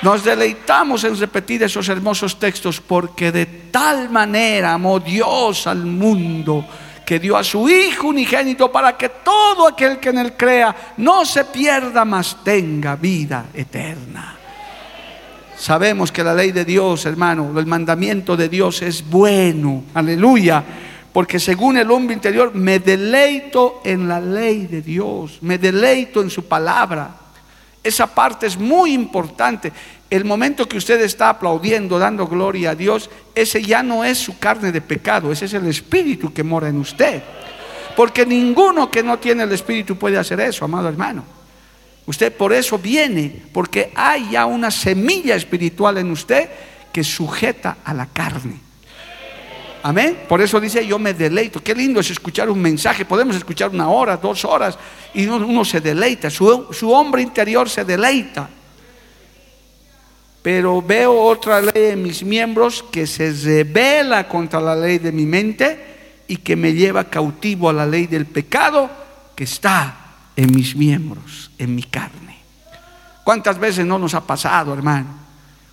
Nos 0.00 0.22
deleitamos 0.22 1.02
en 1.02 1.18
repetir 1.18 1.62
esos 1.64 1.88
hermosos 1.88 2.38
textos 2.38 2.80
porque 2.80 3.32
de 3.32 3.46
tal 3.46 4.08
manera 4.10 4.74
amó 4.74 5.00
Dios 5.00 5.66
al 5.66 5.78
mundo 5.78 6.64
que 7.08 7.18
dio 7.18 7.38
a 7.38 7.42
su 7.42 7.70
Hijo 7.70 8.08
unigénito 8.08 8.70
para 8.70 8.94
que 8.94 9.08
todo 9.08 9.66
aquel 9.66 9.98
que 9.98 10.10
en 10.10 10.18
él 10.18 10.34
crea 10.36 10.92
no 10.98 11.24
se 11.24 11.46
pierda, 11.46 12.04
mas 12.04 12.44
tenga 12.44 12.96
vida 12.96 13.46
eterna. 13.54 14.36
Sabemos 15.56 16.12
que 16.12 16.22
la 16.22 16.34
ley 16.34 16.52
de 16.52 16.66
Dios, 16.66 17.06
hermano, 17.06 17.58
el 17.58 17.64
mandamiento 17.64 18.36
de 18.36 18.50
Dios 18.50 18.82
es 18.82 19.08
bueno, 19.08 19.84
aleluya, 19.94 20.62
porque 21.10 21.40
según 21.40 21.78
el 21.78 21.90
hombre 21.90 22.12
interior 22.12 22.54
me 22.54 22.78
deleito 22.78 23.80
en 23.86 24.06
la 24.06 24.20
ley 24.20 24.66
de 24.66 24.82
Dios, 24.82 25.38
me 25.40 25.56
deleito 25.56 26.20
en 26.20 26.28
su 26.28 26.44
palabra. 26.44 27.17
Esa 27.88 28.06
parte 28.06 28.46
es 28.46 28.58
muy 28.58 28.92
importante. 28.92 29.72
El 30.10 30.26
momento 30.26 30.68
que 30.68 30.76
usted 30.76 31.00
está 31.00 31.30
aplaudiendo, 31.30 31.98
dando 31.98 32.26
gloria 32.26 32.70
a 32.70 32.74
Dios, 32.74 33.08
ese 33.34 33.62
ya 33.62 33.82
no 33.82 34.04
es 34.04 34.18
su 34.18 34.38
carne 34.38 34.72
de 34.72 34.82
pecado, 34.82 35.32
ese 35.32 35.46
es 35.46 35.54
el 35.54 35.66
espíritu 35.66 36.30
que 36.30 36.44
mora 36.44 36.68
en 36.68 36.78
usted. 36.80 37.22
Porque 37.96 38.26
ninguno 38.26 38.90
que 38.90 39.02
no 39.02 39.18
tiene 39.18 39.44
el 39.44 39.52
espíritu 39.52 39.96
puede 39.96 40.18
hacer 40.18 40.38
eso, 40.40 40.66
amado 40.66 40.86
hermano. 40.86 41.24
Usted 42.04 42.30
por 42.30 42.52
eso 42.52 42.78
viene, 42.78 43.42
porque 43.54 43.90
hay 43.94 44.32
ya 44.32 44.44
una 44.44 44.70
semilla 44.70 45.34
espiritual 45.34 45.96
en 45.96 46.10
usted 46.10 46.46
que 46.92 47.02
sujeta 47.02 47.78
a 47.82 47.94
la 47.94 48.04
carne. 48.04 48.67
Amén. 49.82 50.24
Por 50.28 50.40
eso 50.40 50.60
dice, 50.60 50.86
yo 50.86 50.98
me 50.98 51.14
deleito. 51.14 51.62
Qué 51.62 51.74
lindo 51.74 52.00
es 52.00 52.10
escuchar 52.10 52.50
un 52.50 52.60
mensaje. 52.60 53.04
Podemos 53.04 53.36
escuchar 53.36 53.70
una 53.70 53.88
hora, 53.88 54.16
dos 54.16 54.44
horas, 54.44 54.78
y 55.14 55.26
uno, 55.26 55.64
se 55.64 55.80
deleita. 55.80 56.30
Su, 56.30 56.68
su 56.72 56.90
hombre 56.90 57.22
interior 57.22 57.68
se 57.68 57.84
deleita. 57.84 58.48
Pero 60.42 60.80
veo 60.80 61.20
otra 61.20 61.60
ley 61.60 61.92
en 61.92 62.02
mis 62.02 62.22
miembros 62.22 62.84
que 62.90 63.06
se 63.06 63.32
revela 63.32 64.28
contra 64.28 64.60
la 64.60 64.74
ley 64.74 64.98
de 64.98 65.12
mi 65.12 65.26
mente 65.26 66.24
y 66.28 66.36
que 66.36 66.56
me 66.56 66.72
lleva 66.72 67.04
cautivo 67.04 67.68
a 67.68 67.72
la 67.72 67.86
ley 67.86 68.06
del 68.06 68.26
pecado 68.26 68.88
que 69.34 69.44
está 69.44 69.96
en 70.36 70.54
mis 70.54 70.76
miembros, 70.76 71.50
en 71.58 71.74
mi 71.74 71.82
carne. 71.82 72.38
¿Cuántas 73.24 73.58
veces 73.58 73.84
no 73.84 73.98
nos 73.98 74.14
ha 74.14 74.26
pasado, 74.26 74.72
hermano? 74.72 75.17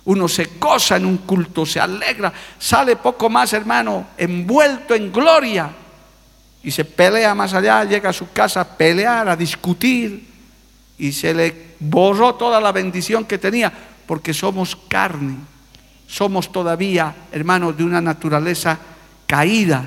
Uno 0.06 0.28
se 0.28 0.50
goza 0.58 0.96
en 0.96 1.06
un 1.06 1.18
culto, 1.18 1.66
se 1.66 1.80
alegra, 1.80 2.32
sale 2.58 2.96
poco 2.96 3.28
más, 3.28 3.52
hermano, 3.52 4.08
envuelto 4.16 4.94
en 4.94 5.12
gloria. 5.12 5.70
Y 6.62 6.70
se 6.70 6.84
pelea 6.84 7.34
más 7.34 7.54
allá, 7.54 7.84
llega 7.84 8.10
a 8.10 8.12
su 8.12 8.30
casa 8.32 8.60
a 8.60 8.64
pelear, 8.64 9.28
a 9.28 9.36
discutir. 9.36 10.26
Y 10.98 11.12
se 11.12 11.34
le 11.34 11.74
borró 11.80 12.34
toda 12.36 12.60
la 12.60 12.72
bendición 12.72 13.24
que 13.24 13.38
tenía 13.38 13.72
porque 14.06 14.32
somos 14.32 14.76
carne, 14.88 15.36
somos 16.06 16.52
todavía, 16.52 17.14
hermano, 17.32 17.72
de 17.72 17.84
una 17.84 18.00
naturaleza 18.00 18.78
caída 19.26 19.84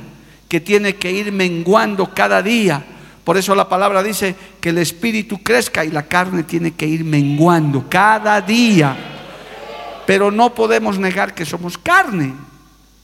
que 0.50 0.60
tiene 0.60 0.96
que 0.96 1.12
ir 1.12 1.32
menguando 1.32 2.14
cada 2.14 2.42
día. 2.42 2.84
Por 3.24 3.38
eso 3.38 3.56
la 3.56 3.70
palabra 3.70 4.04
dice 4.04 4.36
que 4.60 4.70
el 4.70 4.80
espíritu 4.80 5.42
crezca 5.42 5.86
y 5.86 5.92
la 5.92 6.04
carne 6.04 6.44
tiene 6.44 6.72
que 6.72 6.86
ir 6.86 7.06
menguando 7.06 7.86
cada 7.88 8.42
día. 8.42 9.19
Pero 10.10 10.32
no 10.32 10.56
podemos 10.56 10.98
negar 10.98 11.36
que 11.36 11.46
somos 11.46 11.78
carne. 11.78 12.34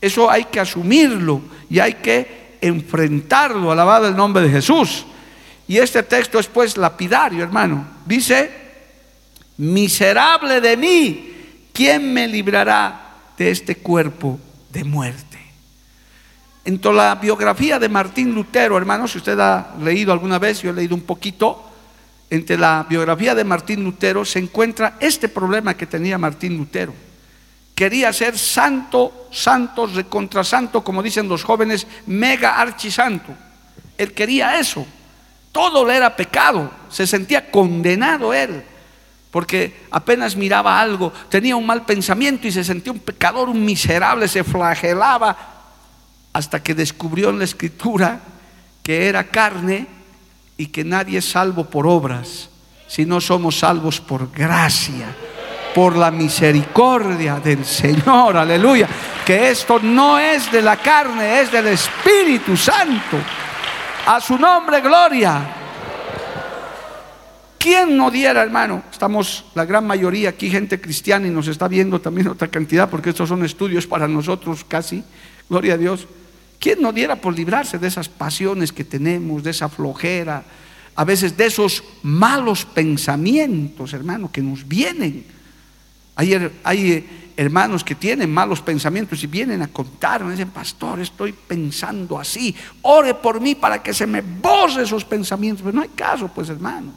Eso 0.01 0.27
hay 0.27 0.45
que 0.45 0.59
asumirlo 0.59 1.39
y 1.69 1.77
hay 1.77 1.93
que 1.93 2.57
enfrentarlo. 2.61 3.71
Alabado 3.71 4.07
el 4.07 4.15
nombre 4.15 4.41
de 4.41 4.49
Jesús. 4.49 5.05
Y 5.67 5.77
este 5.77 6.01
texto 6.01 6.39
es 6.39 6.47
pues 6.47 6.77
lapidario, 6.77 7.43
hermano. 7.43 7.85
Dice, 8.07 8.49
miserable 9.57 10.59
de 10.59 10.77
mí, 10.77 11.33
¿quién 11.71 12.11
me 12.11 12.27
librará 12.27 13.17
de 13.37 13.51
este 13.51 13.75
cuerpo 13.75 14.39
de 14.71 14.83
muerte? 14.83 15.37
En 16.65 16.79
toda 16.79 17.09
la 17.09 17.15
biografía 17.21 17.77
de 17.77 17.87
Martín 17.87 18.33
Lutero, 18.33 18.79
hermanos, 18.79 19.11
si 19.11 19.19
usted 19.19 19.39
ha 19.39 19.75
leído 19.79 20.11
alguna 20.11 20.39
vez, 20.39 20.59
yo 20.63 20.71
he 20.71 20.73
leído 20.73 20.95
un 20.95 21.03
poquito, 21.03 21.71
entre 22.29 22.57
la 22.57 22.85
biografía 22.89 23.35
de 23.35 23.43
Martín 23.43 23.83
Lutero 23.83 24.25
se 24.25 24.39
encuentra 24.39 24.97
este 24.99 25.29
problema 25.29 25.75
que 25.75 25.85
tenía 25.85 26.17
Martín 26.17 26.57
Lutero. 26.57 26.93
Quería 27.75 28.11
ser 28.13 28.37
santo, 28.37 29.27
santo, 29.31 29.85
recontrasanto, 29.85 30.83
como 30.83 31.03
dicen 31.03 31.27
los 31.27 31.43
jóvenes, 31.43 31.85
mega 32.07 32.59
archisanto. 32.59 33.33
Él 33.97 34.13
quería 34.13 34.57
eso. 34.57 34.85
Todo 35.51 35.85
le 35.85 35.97
era 35.97 36.15
pecado. 36.15 36.71
Se 36.89 37.05
sentía 37.05 37.51
condenado 37.51 38.33
él. 38.33 38.63
Porque 39.29 39.81
apenas 39.91 40.37
miraba 40.37 40.79
algo, 40.79 41.11
tenía 41.27 41.57
un 41.57 41.65
mal 41.65 41.85
pensamiento 41.85 42.47
y 42.47 42.53
se 42.53 42.63
sentía 42.63 42.93
un 42.93 42.99
pecador, 42.99 43.49
un 43.49 43.65
miserable, 43.65 44.29
se 44.29 44.45
flagelaba 44.45 45.37
hasta 46.31 46.63
que 46.63 46.73
descubrió 46.73 47.29
en 47.29 47.39
la 47.39 47.43
escritura 47.43 48.21
que 48.81 49.09
era 49.09 49.25
carne 49.25 49.87
y 50.57 50.67
que 50.67 50.83
nadie 50.83 51.19
es 51.19 51.29
salvo 51.29 51.65
por 51.65 51.87
obras, 51.87 52.49
sino 52.87 53.19
somos 53.19 53.59
salvos 53.59 53.99
por 53.99 54.31
gracia, 54.31 55.07
por 55.73 55.97
la 55.97 56.11
misericordia 56.11 57.39
del 57.39 57.65
Señor, 57.65 58.37
aleluya, 58.37 58.87
que 59.25 59.49
esto 59.49 59.79
no 59.79 60.17
es 60.17 60.51
de 60.51 60.61
la 60.61 60.77
carne, 60.77 61.41
es 61.41 61.51
del 61.51 61.67
Espíritu 61.67 62.55
Santo. 62.55 63.17
A 64.07 64.21
su 64.21 64.37
nombre, 64.37 64.81
gloria. 64.81 65.41
¿Quién 67.57 67.97
no 67.97 68.11
diera, 68.11 68.43
hermano? 68.43 68.83
Estamos 68.91 69.45
la 69.55 69.65
gran 69.65 69.87
mayoría 69.87 70.29
aquí, 70.29 70.51
gente 70.51 70.79
cristiana, 70.79 71.27
y 71.27 71.31
nos 71.31 71.47
está 71.47 71.67
viendo 71.67 71.99
también 71.99 72.27
otra 72.27 72.47
cantidad, 72.47 72.87
porque 72.87 73.09
estos 73.09 73.27
son 73.27 73.43
estudios 73.43 73.87
para 73.87 74.07
nosotros 74.07 74.63
casi, 74.63 75.03
gloria 75.49 75.73
a 75.73 75.77
Dios. 75.77 76.07
¿Quién 76.59 76.81
no 76.81 76.91
diera 76.91 77.15
por 77.15 77.35
librarse 77.35 77.77
de 77.77 77.87
esas 77.87 78.09
pasiones 78.09 78.71
que 78.71 78.83
tenemos, 78.83 79.43
de 79.43 79.51
esa 79.51 79.69
flojera, 79.69 80.43
a 80.95 81.03
veces 81.03 81.35
de 81.35 81.45
esos 81.45 81.83
malos 82.03 82.65
pensamientos, 82.65 83.93
hermano, 83.93 84.31
que 84.31 84.41
nos 84.41 84.67
vienen? 84.67 85.25
Hay, 86.15 86.51
hay 86.63 87.33
hermanos 87.37 87.83
que 87.83 87.95
tienen 87.95 88.33
malos 88.33 88.61
pensamientos 88.61 89.21
y 89.23 89.27
vienen 89.27 89.61
a 89.61 89.67
contarme, 89.67 90.31
dicen, 90.31 90.49
pastor, 90.49 91.01
estoy 91.01 91.33
pensando 91.33 92.17
así, 92.17 92.55
ore 92.81 93.13
por 93.13 93.41
mí 93.41 93.55
para 93.55 93.83
que 93.83 93.93
se 93.93 94.07
me 94.07 94.21
borre 94.21 94.83
esos 94.83 95.03
pensamientos. 95.03 95.63
Pero 95.63 95.75
no 95.75 95.81
hay 95.81 95.89
caso, 95.89 96.29
pues, 96.33 96.49
hermano. 96.49 96.93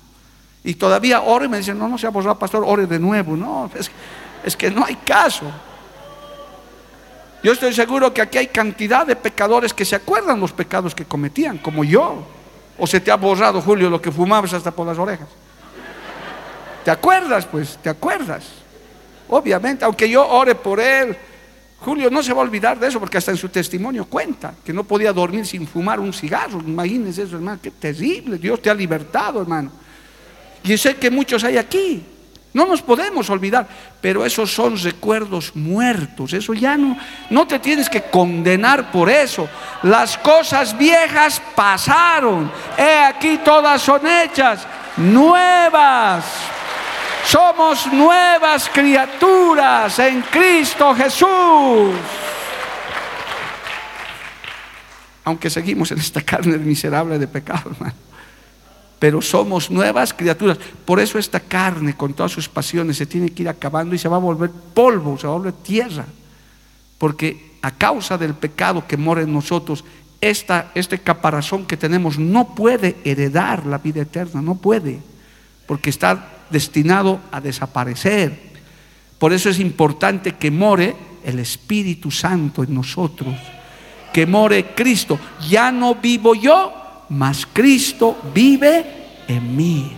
Y 0.64 0.74
todavía 0.74 1.22
ore 1.22 1.46
y 1.46 1.48
me 1.48 1.58
dicen, 1.58 1.78
no, 1.78 1.88
no 1.88 1.98
se 1.98 2.06
ha 2.06 2.10
borrado, 2.10 2.38
pastor, 2.38 2.62
ore 2.66 2.86
de 2.86 2.98
nuevo. 2.98 3.36
No, 3.36 3.70
es 4.44 4.56
que 4.56 4.70
no 4.70 4.84
hay 4.84 4.96
caso. 4.96 5.50
Yo 7.42 7.52
estoy 7.52 7.72
seguro 7.72 8.12
que 8.12 8.20
aquí 8.20 8.38
hay 8.38 8.48
cantidad 8.48 9.06
de 9.06 9.14
pecadores 9.14 9.72
que 9.72 9.84
se 9.84 9.94
acuerdan 9.94 10.40
los 10.40 10.52
pecados 10.52 10.94
que 10.94 11.04
cometían, 11.04 11.58
como 11.58 11.84
yo. 11.84 12.26
O 12.76 12.86
se 12.86 13.00
te 13.00 13.10
ha 13.10 13.16
borrado, 13.16 13.60
Julio, 13.60 13.90
lo 13.90 14.00
que 14.00 14.10
fumabas 14.10 14.52
hasta 14.52 14.70
por 14.70 14.86
las 14.86 14.98
orejas. 14.98 15.28
¿Te 16.84 16.90
acuerdas? 16.90 17.46
Pues, 17.46 17.78
¿te 17.82 17.88
acuerdas? 17.88 18.44
Obviamente, 19.28 19.84
aunque 19.84 20.08
yo 20.08 20.26
ore 20.26 20.54
por 20.54 20.80
él, 20.80 21.16
Julio 21.80 22.10
no 22.10 22.22
se 22.22 22.32
va 22.32 22.40
a 22.40 22.44
olvidar 22.44 22.78
de 22.78 22.88
eso 22.88 22.98
porque 22.98 23.18
hasta 23.18 23.30
en 23.30 23.36
su 23.36 23.48
testimonio 23.48 24.04
cuenta 24.06 24.54
que 24.64 24.72
no 24.72 24.84
podía 24.84 25.12
dormir 25.12 25.46
sin 25.46 25.66
fumar 25.66 26.00
un 26.00 26.12
cigarro. 26.12 26.60
Imagínense 26.60 27.22
eso, 27.22 27.36
hermano, 27.36 27.60
qué 27.62 27.70
terrible. 27.70 28.38
Dios 28.38 28.60
te 28.60 28.70
ha 28.70 28.74
libertado, 28.74 29.40
hermano. 29.40 29.70
Y 30.64 30.76
sé 30.76 30.96
que 30.96 31.10
muchos 31.10 31.44
hay 31.44 31.56
aquí 31.56 32.04
no 32.54 32.66
nos 32.66 32.80
podemos 32.80 33.28
olvidar, 33.30 33.68
pero 34.00 34.24
esos 34.24 34.52
son 34.52 34.78
recuerdos 34.78 35.54
muertos. 35.54 36.32
Eso 36.32 36.54
ya 36.54 36.76
no, 36.76 36.96
no 37.30 37.46
te 37.46 37.58
tienes 37.58 37.90
que 37.90 38.02
condenar 38.02 38.90
por 38.90 39.10
eso. 39.10 39.48
Las 39.82 40.16
cosas 40.16 40.76
viejas 40.76 41.42
pasaron. 41.54 42.50
He 42.76 43.04
aquí 43.04 43.38
todas 43.44 43.82
son 43.82 44.06
hechas 44.06 44.66
nuevas. 44.96 46.24
Somos 47.26 47.86
nuevas 47.92 48.70
criaturas 48.70 49.98
en 49.98 50.22
Cristo 50.22 50.94
Jesús. 50.94 51.94
Aunque 55.24 55.50
seguimos 55.50 55.92
en 55.92 55.98
esta 55.98 56.22
carne 56.22 56.56
miserable 56.56 57.18
de 57.18 57.28
pecado, 57.28 57.70
hermano. 57.72 58.07
Pero 58.98 59.22
somos 59.22 59.70
nuevas 59.70 60.12
criaturas. 60.12 60.58
Por 60.84 61.00
eso 61.00 61.18
esta 61.18 61.40
carne, 61.40 61.94
con 61.94 62.14
todas 62.14 62.32
sus 62.32 62.48
pasiones, 62.48 62.96
se 62.96 63.06
tiene 63.06 63.30
que 63.30 63.42
ir 63.42 63.48
acabando 63.48 63.94
y 63.94 63.98
se 63.98 64.08
va 64.08 64.16
a 64.16 64.20
volver 64.20 64.50
polvo, 64.50 65.16
se 65.16 65.26
va 65.26 65.34
a 65.34 65.36
volver 65.36 65.52
tierra. 65.54 66.04
Porque 66.98 67.52
a 67.62 67.70
causa 67.70 68.18
del 68.18 68.34
pecado 68.34 68.86
que 68.86 68.96
mora 68.96 69.22
en 69.22 69.32
nosotros, 69.32 69.84
esta, 70.20 70.72
este 70.74 70.98
caparazón 70.98 71.64
que 71.64 71.76
tenemos 71.76 72.18
no 72.18 72.54
puede 72.54 72.96
heredar 73.04 73.66
la 73.66 73.78
vida 73.78 74.02
eterna, 74.02 74.42
no 74.42 74.56
puede, 74.56 74.98
porque 75.66 75.90
está 75.90 76.28
destinado 76.50 77.20
a 77.30 77.40
desaparecer. 77.40 78.48
Por 79.18 79.32
eso 79.32 79.48
es 79.48 79.60
importante 79.60 80.32
que 80.36 80.50
more 80.50 80.96
el 81.24 81.38
Espíritu 81.38 82.10
Santo 82.10 82.62
en 82.62 82.74
nosotros, 82.74 83.34
que 84.12 84.26
more 84.26 84.74
Cristo. 84.74 85.18
Ya 85.48 85.70
no 85.70 85.96
vivo 85.96 86.34
yo, 86.34 86.72
mas 87.08 87.46
Cristo 87.46 88.18
vive 88.34 88.84
en 89.26 89.56
mí. 89.56 89.92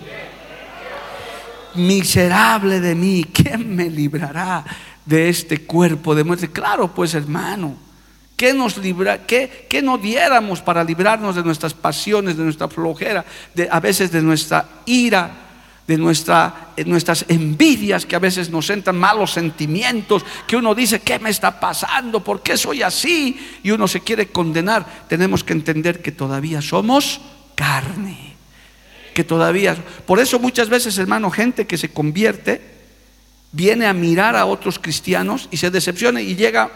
Miserable 1.75 2.81
de 2.81 2.95
mí, 2.95 3.25
¿quién 3.33 3.75
me 3.75 3.89
librará 3.89 4.65
de 5.05 5.29
este 5.29 5.65
cuerpo 5.67 6.15
de 6.15 6.25
muerte? 6.25 6.51
Claro, 6.51 6.93
pues 6.93 7.15
hermano, 7.15 7.77
¿qué 8.37 8.53
nos 8.53 8.77
libra, 8.77 9.27
qué, 9.27 9.67
qué 9.69 9.81
no 9.81 9.99
diéramos 9.99 10.61
para 10.61 10.83
librarnos 10.83 11.37
de 11.37 11.45
nuestras 11.45 11.75
pasiones, 11.75 12.37
de 12.37 12.45
nuestra 12.45 12.69
flojera, 12.69 13.25
de, 13.55 13.69
a 13.71 13.79
veces 13.81 14.11
de 14.11 14.23
nuestra 14.23 14.67
ira? 14.87 15.50
De 15.87 15.99
nuestra, 15.99 16.73
nuestras 16.87 17.25
envidias 17.29 18.07
que 18.07 18.15
a 18.15 18.21
veces 18.21 18.51
nos 18.51 18.71
entran 18.71 18.97
malos 18.97 19.33
sentimientos, 19.33 20.25
que 20.47 20.57
uno 20.57 20.75
dice, 20.75 21.01
¿qué 21.01 21.19
me 21.19 21.31
está 21.31 21.59
pasando? 21.59 22.23
¿Por 22.23 22.43
qué 22.43 22.57
soy 22.57 22.83
así? 22.83 23.59
Y 23.63 23.71
uno 23.73 23.89
se 23.89 24.01
quiere 24.01 24.29
condenar. 24.29 25.07
Tenemos 25.09 25.43
que 25.43 25.53
entender 25.53 26.01
que 26.01 26.13
todavía 26.13 26.63
somos 26.63 27.21
carne. 27.55 28.35
Que 29.15 29.25
todavía... 29.25 29.77
Por 30.07 30.21
eso 30.21 30.39
muchas 30.39 30.69
veces, 30.69 30.97
hermano, 30.99 31.31
gente 31.31 31.67
que 31.67 31.77
se 31.77 31.91
convierte, 31.91 32.63
viene 33.53 33.87
a 33.87 33.93
mirar 33.93 34.37
a 34.37 34.47
otros 34.47 34.79
cristianos 34.79 35.49
y 35.51 35.57
se 35.57 35.71
decepciona 35.71 36.21
y 36.21 36.37
llega 36.37 36.71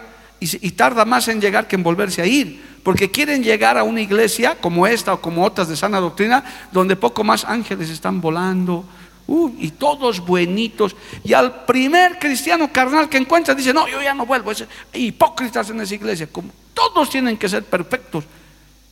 y, 0.44 0.70
tarda 0.72 1.04
más 1.04 1.28
en 1.28 1.40
llegar 1.40 1.66
que 1.66 1.76
en 1.76 1.82
volverse 1.82 2.22
a 2.22 2.26
ir, 2.26 2.62
porque 2.82 3.10
quieren 3.10 3.42
llegar 3.42 3.78
a 3.78 3.82
una 3.82 4.00
iglesia 4.00 4.56
como 4.60 4.86
esta 4.86 5.14
o 5.14 5.20
como 5.20 5.44
otras 5.44 5.68
de 5.68 5.76
sana 5.76 6.00
doctrina, 6.00 6.44
donde 6.72 6.96
poco 6.96 7.24
más 7.24 7.44
ángeles 7.44 7.90
están 7.90 8.20
volando, 8.20 8.84
uh, 9.26 9.52
y 9.58 9.70
todos 9.70 10.20
buenitos. 10.20 10.94
Y 11.22 11.32
al 11.32 11.64
primer 11.64 12.18
cristiano 12.18 12.70
carnal 12.72 13.08
que 13.08 13.16
encuentra 13.16 13.54
dice, 13.54 13.72
no, 13.72 13.88
yo 13.88 14.02
ya 14.02 14.14
no 14.14 14.26
vuelvo. 14.26 14.50
Hay 14.92 15.06
hipócritas 15.06 15.70
en 15.70 15.80
esa 15.80 15.94
iglesia. 15.94 16.26
Como 16.26 16.50
todos 16.74 17.10
tienen 17.10 17.36
que 17.36 17.48
ser 17.48 17.64
perfectos. 17.64 18.24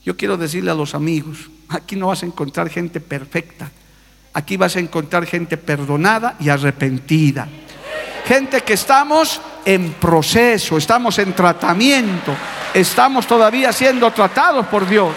Yo 0.04 0.16
quiero 0.16 0.36
decirle 0.36 0.70
a 0.70 0.74
los 0.74 0.94
amigos, 0.94 1.50
aquí 1.68 1.96
no 1.96 2.08
vas 2.08 2.22
a 2.22 2.26
encontrar 2.26 2.68
gente 2.68 3.00
perfecta. 3.00 3.70
Aquí 4.34 4.56
vas 4.56 4.76
a 4.76 4.80
encontrar 4.80 5.26
gente 5.26 5.56
perdonada 5.56 6.36
y 6.40 6.48
arrepentida. 6.48 7.48
Gente 8.24 8.62
que 8.62 8.72
estamos 8.72 9.40
en 9.64 9.92
proceso, 9.94 10.76
estamos 10.76 11.18
en 11.18 11.32
tratamiento, 11.32 12.34
estamos 12.74 13.26
todavía 13.26 13.72
siendo 13.72 14.10
tratados 14.10 14.66
por 14.66 14.88
Dios. 14.88 15.14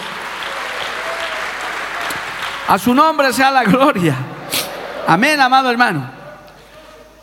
A 2.68 2.80
su 2.80 2.94
nombre 2.94 3.32
sea 3.32 3.52
la 3.52 3.64
gloria. 3.64 4.16
Amén, 5.08 5.40
amado 5.40 5.70
hermano. 5.70 6.10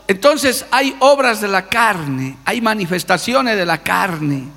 Entonces 0.07 0.65
hay 0.71 0.95
obras 0.99 1.41
de 1.41 1.47
la 1.47 1.63
carne, 1.63 2.37
hay 2.45 2.61
manifestaciones 2.61 3.57
de 3.57 3.65
la 3.65 3.79
carne 3.79 4.47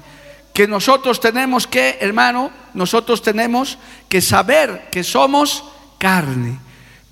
que 0.52 0.66
nosotros 0.66 1.20
tenemos 1.20 1.66
que, 1.66 1.98
hermano, 2.00 2.50
nosotros 2.72 3.20
tenemos 3.20 3.78
que 4.08 4.22
saber 4.22 4.88
que 4.90 5.04
somos 5.04 5.64
carne, 5.98 6.58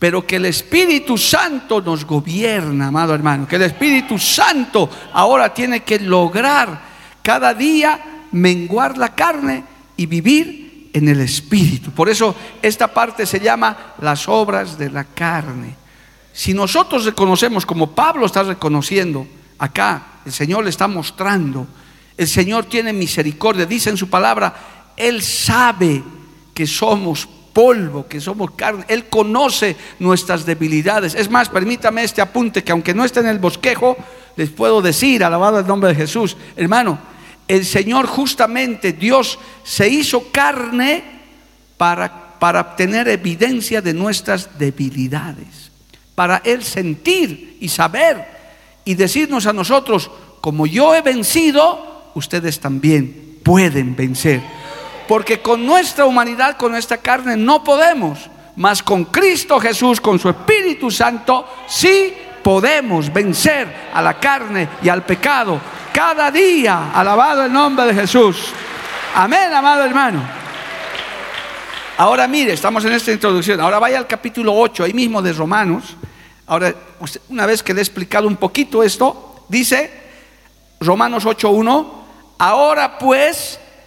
pero 0.04 0.26
que 0.26 0.36
el 0.36 0.44
Espíritu 0.44 1.16
Santo 1.16 1.80
nos 1.80 2.04
gobierna, 2.04 2.88
amado 2.88 3.14
hermano, 3.14 3.48
que 3.48 3.56
el 3.56 3.62
Espíritu 3.62 4.18
Santo 4.18 4.90
ahora 5.14 5.54
tiene 5.54 5.82
que 5.82 5.98
lograr 5.98 6.78
cada 7.22 7.54
día 7.54 8.26
menguar 8.30 8.98
la 8.98 9.14
carne 9.14 9.64
y 9.96 10.04
vivir 10.04 10.90
en 10.92 11.08
el 11.08 11.20
Espíritu. 11.20 11.90
Por 11.90 12.10
eso 12.10 12.34
esta 12.60 12.92
parte 12.92 13.24
se 13.24 13.40
llama 13.40 13.94
las 14.02 14.28
obras 14.28 14.76
de 14.76 14.90
la 14.90 15.04
carne. 15.04 15.74
Si 16.34 16.52
nosotros 16.52 17.06
reconocemos 17.06 17.64
como 17.64 17.92
Pablo 17.92 18.26
está 18.26 18.42
reconociendo 18.42 19.26
acá, 19.58 20.20
el 20.26 20.32
Señor 20.32 20.64
le 20.64 20.68
está 20.68 20.86
mostrando, 20.86 21.66
el 22.14 22.28
Señor 22.28 22.66
tiene 22.66 22.92
misericordia, 22.92 23.64
dice 23.64 23.88
en 23.88 23.96
su 23.96 24.10
palabra, 24.10 24.54
Él 24.98 25.22
sabe 25.22 26.02
que 26.52 26.66
somos 26.66 27.26
polvo, 27.54 28.06
que 28.06 28.20
somos 28.20 28.50
carne, 28.50 28.84
Él 28.88 29.06
conoce 29.06 29.76
nuestras 29.98 30.44
debilidades. 30.44 31.14
Es 31.14 31.30
más, 31.30 31.48
permítame 31.48 32.04
este 32.04 32.20
apunte 32.20 32.62
que 32.62 32.72
aunque 32.72 32.92
no 32.92 33.04
esté 33.06 33.20
en 33.20 33.28
el 33.28 33.38
bosquejo, 33.38 33.96
les 34.36 34.50
puedo 34.50 34.82
decir, 34.82 35.24
alabado 35.24 35.58
el 35.58 35.66
nombre 35.66 35.88
de 35.88 35.94
Jesús, 35.94 36.36
hermano, 36.56 36.98
el 37.48 37.64
Señor 37.64 38.06
justamente, 38.06 38.92
Dios 38.92 39.38
se 39.62 39.88
hizo 39.88 40.30
carne 40.30 41.02
para, 41.78 42.38
para 42.38 42.60
obtener 42.60 43.08
evidencia 43.08 43.80
de 43.80 43.94
nuestras 43.94 44.58
debilidades 44.58 45.64
para 46.14 46.42
Él 46.44 46.62
sentir 46.62 47.58
y 47.60 47.68
saber 47.68 48.24
y 48.84 48.94
decirnos 48.94 49.46
a 49.46 49.52
nosotros, 49.52 50.10
como 50.40 50.66
yo 50.66 50.94
he 50.94 51.00
vencido, 51.00 52.10
ustedes 52.14 52.60
también 52.60 53.38
pueden 53.42 53.96
vencer. 53.96 54.42
Porque 55.06 55.40
con 55.40 55.64
nuestra 55.66 56.06
humanidad, 56.06 56.56
con 56.56 56.72
nuestra 56.72 56.98
carne, 56.98 57.36
no 57.36 57.62
podemos, 57.62 58.30
mas 58.56 58.82
con 58.82 59.06
Cristo 59.06 59.60
Jesús, 59.60 60.00
con 60.00 60.18
su 60.18 60.28
Espíritu 60.28 60.90
Santo, 60.90 61.46
sí 61.66 62.14
podemos 62.42 63.12
vencer 63.12 63.90
a 63.92 64.02
la 64.02 64.18
carne 64.18 64.68
y 64.82 64.88
al 64.88 65.04
pecado 65.04 65.60
cada 65.92 66.30
día. 66.30 66.92
Alabado 66.92 67.44
el 67.44 67.52
nombre 67.52 67.86
de 67.86 67.94
Jesús. 67.94 68.52
Amén, 69.14 69.52
amado 69.52 69.84
hermano. 69.84 70.22
Ahora 71.96 72.26
mire, 72.26 72.52
estamos 72.52 72.84
en 72.84 72.92
esta 72.92 73.12
introducción. 73.12 73.60
Ahora 73.60 73.78
vaya 73.78 73.98
al 73.98 74.06
capítulo 74.06 74.54
8, 74.54 74.84
ahí 74.84 74.92
mismo 74.92 75.22
de 75.22 75.32
Romanos. 75.32 75.96
Ahora, 76.46 76.74
una 77.28 77.46
vez 77.46 77.62
que 77.62 77.72
le 77.72 77.80
he 77.80 77.82
explicado 77.82 78.26
un 78.26 78.36
poquito 78.36 78.82
esto, 78.82 79.46
dice 79.48 79.90
Romanos 80.80 81.24
8.1, 81.24 81.86
ahora 82.38 82.98
pues 82.98 83.58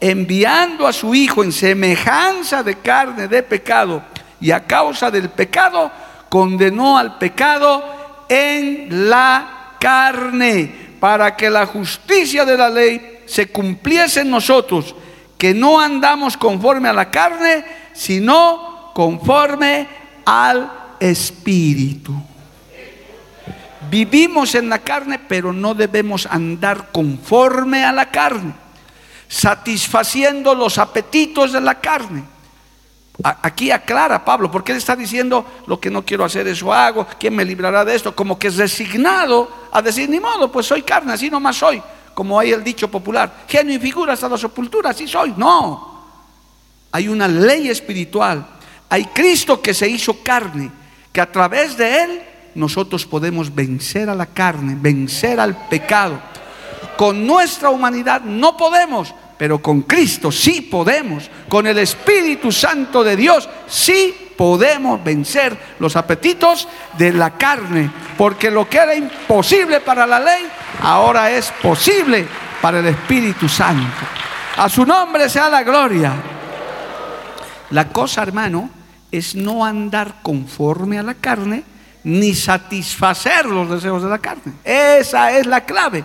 enviando 0.00 0.86
a 0.86 0.92
su 0.92 1.14
Hijo 1.14 1.44
en 1.44 1.52
semejanza 1.52 2.62
de 2.62 2.76
carne 2.76 3.28
de 3.28 3.42
pecado 3.42 4.02
y 4.40 4.50
a 4.50 4.66
causa 4.66 5.10
del 5.10 5.28
pecado, 5.28 5.90
condenó 6.28 6.96
al 6.96 7.18
pecado 7.18 8.24
en 8.28 9.08
la 9.10 9.74
carne, 9.78 10.90
para 11.00 11.34
que 11.34 11.50
la 11.50 11.66
justicia 11.66 12.44
de 12.44 12.56
la 12.56 12.68
ley 12.68 13.20
se 13.26 13.48
cumpliese 13.48 14.20
en 14.20 14.30
nosotros 14.30 14.94
que 15.38 15.54
no 15.54 15.80
andamos 15.80 16.36
conforme 16.36 16.88
a 16.88 16.92
la 16.92 17.10
carne, 17.10 17.64
sino 17.94 18.90
conforme 18.94 19.88
al 20.26 20.70
Espíritu. 21.00 22.12
Vivimos 23.90 24.54
en 24.54 24.68
la 24.68 24.80
carne, 24.80 25.18
pero 25.18 25.52
no 25.52 25.74
debemos 25.74 26.26
andar 26.26 26.88
conforme 26.92 27.82
a 27.82 27.92
la 27.92 28.10
carne, 28.10 28.52
satisfaciendo 29.30 30.54
los 30.54 30.76
apetitos 30.76 31.52
de 31.52 31.62
la 31.62 31.80
carne. 31.80 32.22
Aquí 33.22 33.70
aclara 33.70 34.22
Pablo, 34.24 34.50
porque 34.50 34.72
él 34.72 34.78
está 34.78 34.94
diciendo 34.94 35.46
lo 35.66 35.80
que 35.80 35.90
no 35.90 36.04
quiero 36.04 36.24
hacer, 36.24 36.46
eso 36.48 36.72
hago, 36.72 37.06
¿quién 37.18 37.34
me 37.34 37.44
librará 37.46 37.84
de 37.84 37.94
esto? 37.94 38.14
Como 38.14 38.38
que 38.38 38.48
es 38.48 38.56
resignado 38.56 39.50
a 39.72 39.80
decir, 39.80 40.08
ni 40.10 40.20
modo, 40.20 40.52
pues 40.52 40.66
soy 40.66 40.82
carne, 40.82 41.14
así 41.14 41.30
nomás 41.30 41.56
soy 41.56 41.82
como 42.20 42.38
hay 42.38 42.52
el 42.52 42.62
dicho 42.62 42.90
popular, 42.90 43.44
genio 43.48 43.76
y 43.76 43.78
figura 43.78 44.12
hasta 44.12 44.28
la 44.28 44.36
sepultura, 44.36 44.90
así 44.90 45.08
soy. 45.08 45.32
No, 45.38 46.04
hay 46.92 47.08
una 47.08 47.26
ley 47.26 47.70
espiritual. 47.70 48.46
Hay 48.90 49.06
Cristo 49.06 49.62
que 49.62 49.72
se 49.72 49.88
hizo 49.88 50.22
carne, 50.22 50.70
que 51.12 51.20
a 51.22 51.32
través 51.32 51.78
de 51.78 52.02
Él 52.02 52.22
nosotros 52.54 53.06
podemos 53.06 53.54
vencer 53.54 54.10
a 54.10 54.14
la 54.14 54.26
carne, 54.26 54.76
vencer 54.78 55.40
al 55.40 55.68
pecado. 55.68 56.20
Con 56.98 57.26
nuestra 57.26 57.70
humanidad 57.70 58.20
no 58.20 58.54
podemos, 58.54 59.14
pero 59.40 59.62
con 59.62 59.80
Cristo 59.84 60.30
sí 60.30 60.60
podemos. 60.60 61.30
Con 61.48 61.66
el 61.66 61.78
Espíritu 61.78 62.52
Santo 62.52 63.02
de 63.02 63.16
Dios 63.16 63.48
sí 63.66 64.14
podemos 64.36 65.02
vencer 65.02 65.56
los 65.78 65.96
apetitos 65.96 66.68
de 66.98 67.14
la 67.14 67.38
carne, 67.38 67.90
porque 68.18 68.50
lo 68.50 68.68
que 68.68 68.76
era 68.76 68.94
imposible 68.94 69.80
para 69.80 70.06
la 70.06 70.20
ley, 70.20 70.46
ahora 70.82 71.30
es 71.30 71.50
posible 71.62 72.26
para 72.60 72.80
el 72.80 72.86
Espíritu 72.88 73.48
Santo. 73.48 74.04
A 74.58 74.68
su 74.68 74.84
nombre 74.84 75.26
sea 75.30 75.48
la 75.48 75.62
gloria. 75.62 76.12
La 77.70 77.88
cosa, 77.88 78.22
hermano, 78.22 78.68
es 79.10 79.34
no 79.34 79.64
andar 79.64 80.16
conforme 80.20 80.98
a 80.98 81.02
la 81.02 81.14
carne, 81.14 81.64
ni 82.04 82.34
satisfacer 82.34 83.46
los 83.46 83.70
deseos 83.70 84.02
de 84.02 84.10
la 84.10 84.18
carne. 84.18 84.52
Esa 84.62 85.32
es 85.32 85.46
la 85.46 85.64
clave. 85.64 86.04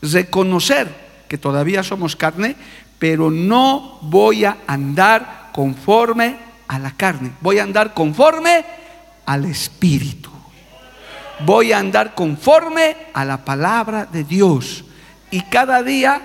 Reconocer 0.00 1.07
que 1.28 1.38
todavía 1.38 1.82
somos 1.82 2.16
carne, 2.16 2.56
pero 2.98 3.30
no 3.30 3.98
voy 4.02 4.44
a 4.44 4.58
andar 4.66 5.50
conforme 5.52 6.36
a 6.66 6.78
la 6.78 6.92
carne, 6.92 7.32
voy 7.40 7.58
a 7.58 7.62
andar 7.62 7.94
conforme 7.94 8.64
al 9.26 9.44
Espíritu. 9.44 10.30
Voy 11.44 11.72
a 11.72 11.78
andar 11.78 12.14
conforme 12.14 12.96
a 13.14 13.24
la 13.24 13.44
palabra 13.44 14.06
de 14.06 14.24
Dios. 14.24 14.84
Y 15.30 15.42
cada 15.42 15.82
día 15.82 16.20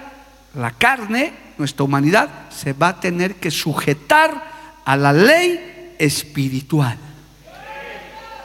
la 0.55 0.71
carne, 0.71 1.33
nuestra 1.57 1.83
humanidad, 1.83 2.29
se 2.49 2.73
va 2.73 2.89
a 2.89 2.99
tener 2.99 3.35
que 3.35 3.51
sujetar 3.51 4.51
a 4.85 4.97
la 4.97 5.13
ley 5.13 5.95
espiritual. 5.99 6.97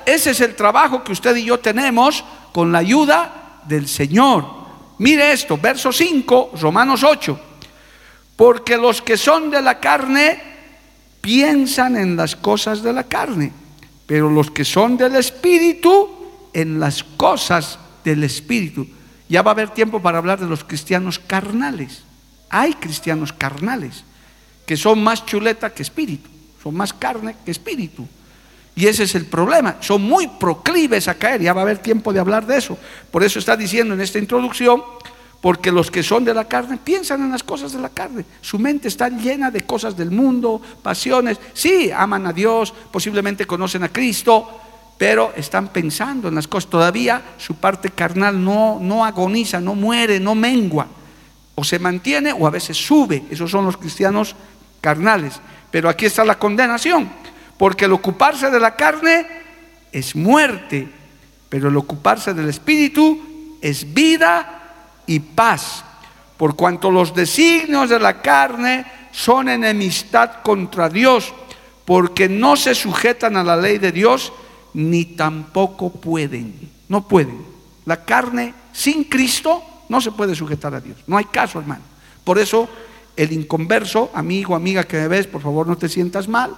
Ese 0.05 0.31
es 0.31 0.40
el 0.40 0.55
trabajo 0.57 1.05
que 1.05 1.12
usted 1.12 1.37
y 1.37 1.44
yo 1.44 1.59
tenemos 1.59 2.25
con 2.53 2.73
la 2.73 2.79
ayuda 2.79 3.61
del 3.66 3.88
Señor. 3.88 4.58
Mire 4.98 5.32
esto, 5.32 5.56
verso 5.56 5.92
5, 5.92 6.52
Romanos 6.61 7.04
8. 7.04 7.40
Porque 8.37 8.76
los 8.76 9.02
que 9.02 9.16
son 9.16 9.50
de 9.50 9.62
la 9.62 9.80
carne 9.80 10.40
piensan 11.20 11.96
en 11.96 12.16
las 12.16 12.37
cosas 12.37 12.82
de 12.82 12.92
la 12.92 13.04
carne, 13.04 13.52
pero 14.06 14.30
los 14.30 14.50
que 14.50 14.64
son 14.64 14.96
del 14.96 15.16
Espíritu 15.16 16.08
en 16.52 16.80
las 16.80 17.02
cosas 17.02 17.78
del 18.04 18.24
Espíritu. 18.24 18.87
Ya 19.28 19.42
va 19.42 19.50
a 19.50 19.54
haber 19.54 19.70
tiempo 19.70 20.00
para 20.00 20.18
hablar 20.18 20.40
de 20.40 20.46
los 20.46 20.64
cristianos 20.64 21.18
carnales. 21.18 22.02
Hay 22.48 22.74
cristianos 22.74 23.32
carnales 23.32 24.04
que 24.64 24.76
son 24.76 25.02
más 25.02 25.24
chuleta 25.24 25.72
que 25.72 25.82
espíritu, 25.82 26.28
son 26.62 26.74
más 26.74 26.92
carne 26.92 27.37
que 27.44 27.50
espíritu. 27.50 28.06
Y 28.79 28.87
ese 28.87 29.03
es 29.03 29.17
el 29.17 29.27
problema. 29.27 29.79
Son 29.81 30.01
muy 30.01 30.29
proclives 30.29 31.09
a 31.09 31.14
caer. 31.14 31.43
Ya 31.43 31.53
va 31.53 31.62
a 31.62 31.64
haber 31.64 31.79
tiempo 31.79 32.12
de 32.12 32.21
hablar 32.21 32.47
de 32.47 32.59
eso. 32.59 32.79
Por 33.11 33.25
eso 33.25 33.41
está 33.41 33.57
diciendo 33.57 33.93
en 33.93 34.01
esta 34.01 34.21
introducción, 34.21 34.85
porque 35.41 35.73
los 35.73 35.91
que 35.91 36.05
son 36.05 36.25
de 36.25 36.33
la 36.33 36.45
carne 36.45 36.79
piensan 36.85 37.23
en 37.23 37.33
las 37.33 37.43
cosas 37.43 37.73
de 37.73 37.81
la 37.81 37.88
carne. 37.88 38.25
Su 38.41 38.57
mente 38.57 38.87
está 38.87 39.09
llena 39.09 39.51
de 39.51 39.62
cosas 39.62 39.97
del 39.97 40.12
mundo, 40.12 40.62
pasiones. 40.81 41.41
Sí, 41.55 41.91
aman 41.91 42.29
a 42.29 42.33
Dios, 42.33 42.73
posiblemente 42.93 43.47
conocen 43.47 43.83
a 43.83 43.88
Cristo, 43.88 44.61
pero 44.97 45.33
están 45.35 45.73
pensando 45.73 46.29
en 46.29 46.37
las 46.37 46.47
cosas. 46.47 46.71
Todavía 46.71 47.21
su 47.37 47.57
parte 47.57 47.91
carnal 47.91 48.45
no, 48.45 48.79
no 48.81 49.05
agoniza, 49.05 49.61
no 49.61 49.75
muere, 49.75 50.21
no 50.21 50.37
mengua. 50.37 50.87
O 51.57 51.64
se 51.64 51.81
mantiene 51.81 52.33
o 52.33 52.47
a 52.47 52.51
veces 52.51 52.77
sube. 52.77 53.25
Esos 53.29 53.51
son 53.51 53.64
los 53.64 53.77
cristianos 53.77 54.37
carnales. 54.81 55.41
Pero 55.69 55.88
aquí 55.88 56.07
está 56.07 56.25
la 56.25 56.38
condenación 56.38 57.11
porque 57.59 57.87
el 57.87 57.92
ocuparse 57.92 58.51
de 58.51 58.61
la 58.61 58.77
carne 58.77 59.27
es 59.90 60.14
muerte, 60.14 60.88
pero 61.49 61.68
el 61.68 61.77
ocuparse 61.77 62.33
del 62.33 62.49
espíritu 62.49 63.57
es 63.61 63.92
vida 63.92 65.03
y 65.07 65.18
paz. 65.18 65.85
Por 66.37 66.55
cuanto 66.55 66.90
los 66.90 67.14
designios 67.14 67.90
de 67.90 67.99
la 67.99 68.23
carne 68.23 68.87
son 69.11 69.49
enemistad 69.49 70.40
contra 70.42 70.88
Dios, 70.88 71.35
porque 71.85 72.29
no 72.29 72.55
se 72.55 72.77
sujetan 72.77 73.37
a 73.37 73.42
la 73.42 73.57
ley 73.57 73.79
de 73.79 73.90
Dios, 73.90 74.33
ni 74.75 75.05
tampoco 75.05 75.90
pueden. 75.90 76.71
No 76.88 77.09
pueden. 77.09 77.44
La 77.87 78.05
carne 78.05 78.55
sin 78.73 79.05
Cristo 79.05 79.62
no 79.88 80.01
se 80.01 80.12
puede 80.12 80.37
sujetar 80.37 80.75
a 80.75 80.81
Dios. 80.81 80.99
No 81.09 81.16
hay 81.16 81.25
caso, 81.25 81.59
hermano. 81.59 81.83
Por 82.23 82.38
eso 82.38 82.68
el 83.16 83.33
inconverso, 83.33 84.12
amigo, 84.14 84.55
amiga 84.55 84.85
que 84.85 84.99
me 84.99 85.09
ves, 85.09 85.27
por 85.27 85.42
favor 85.42 85.66
no 85.66 85.77
te 85.77 85.88
sientas 85.88 86.29
mal 86.29 86.55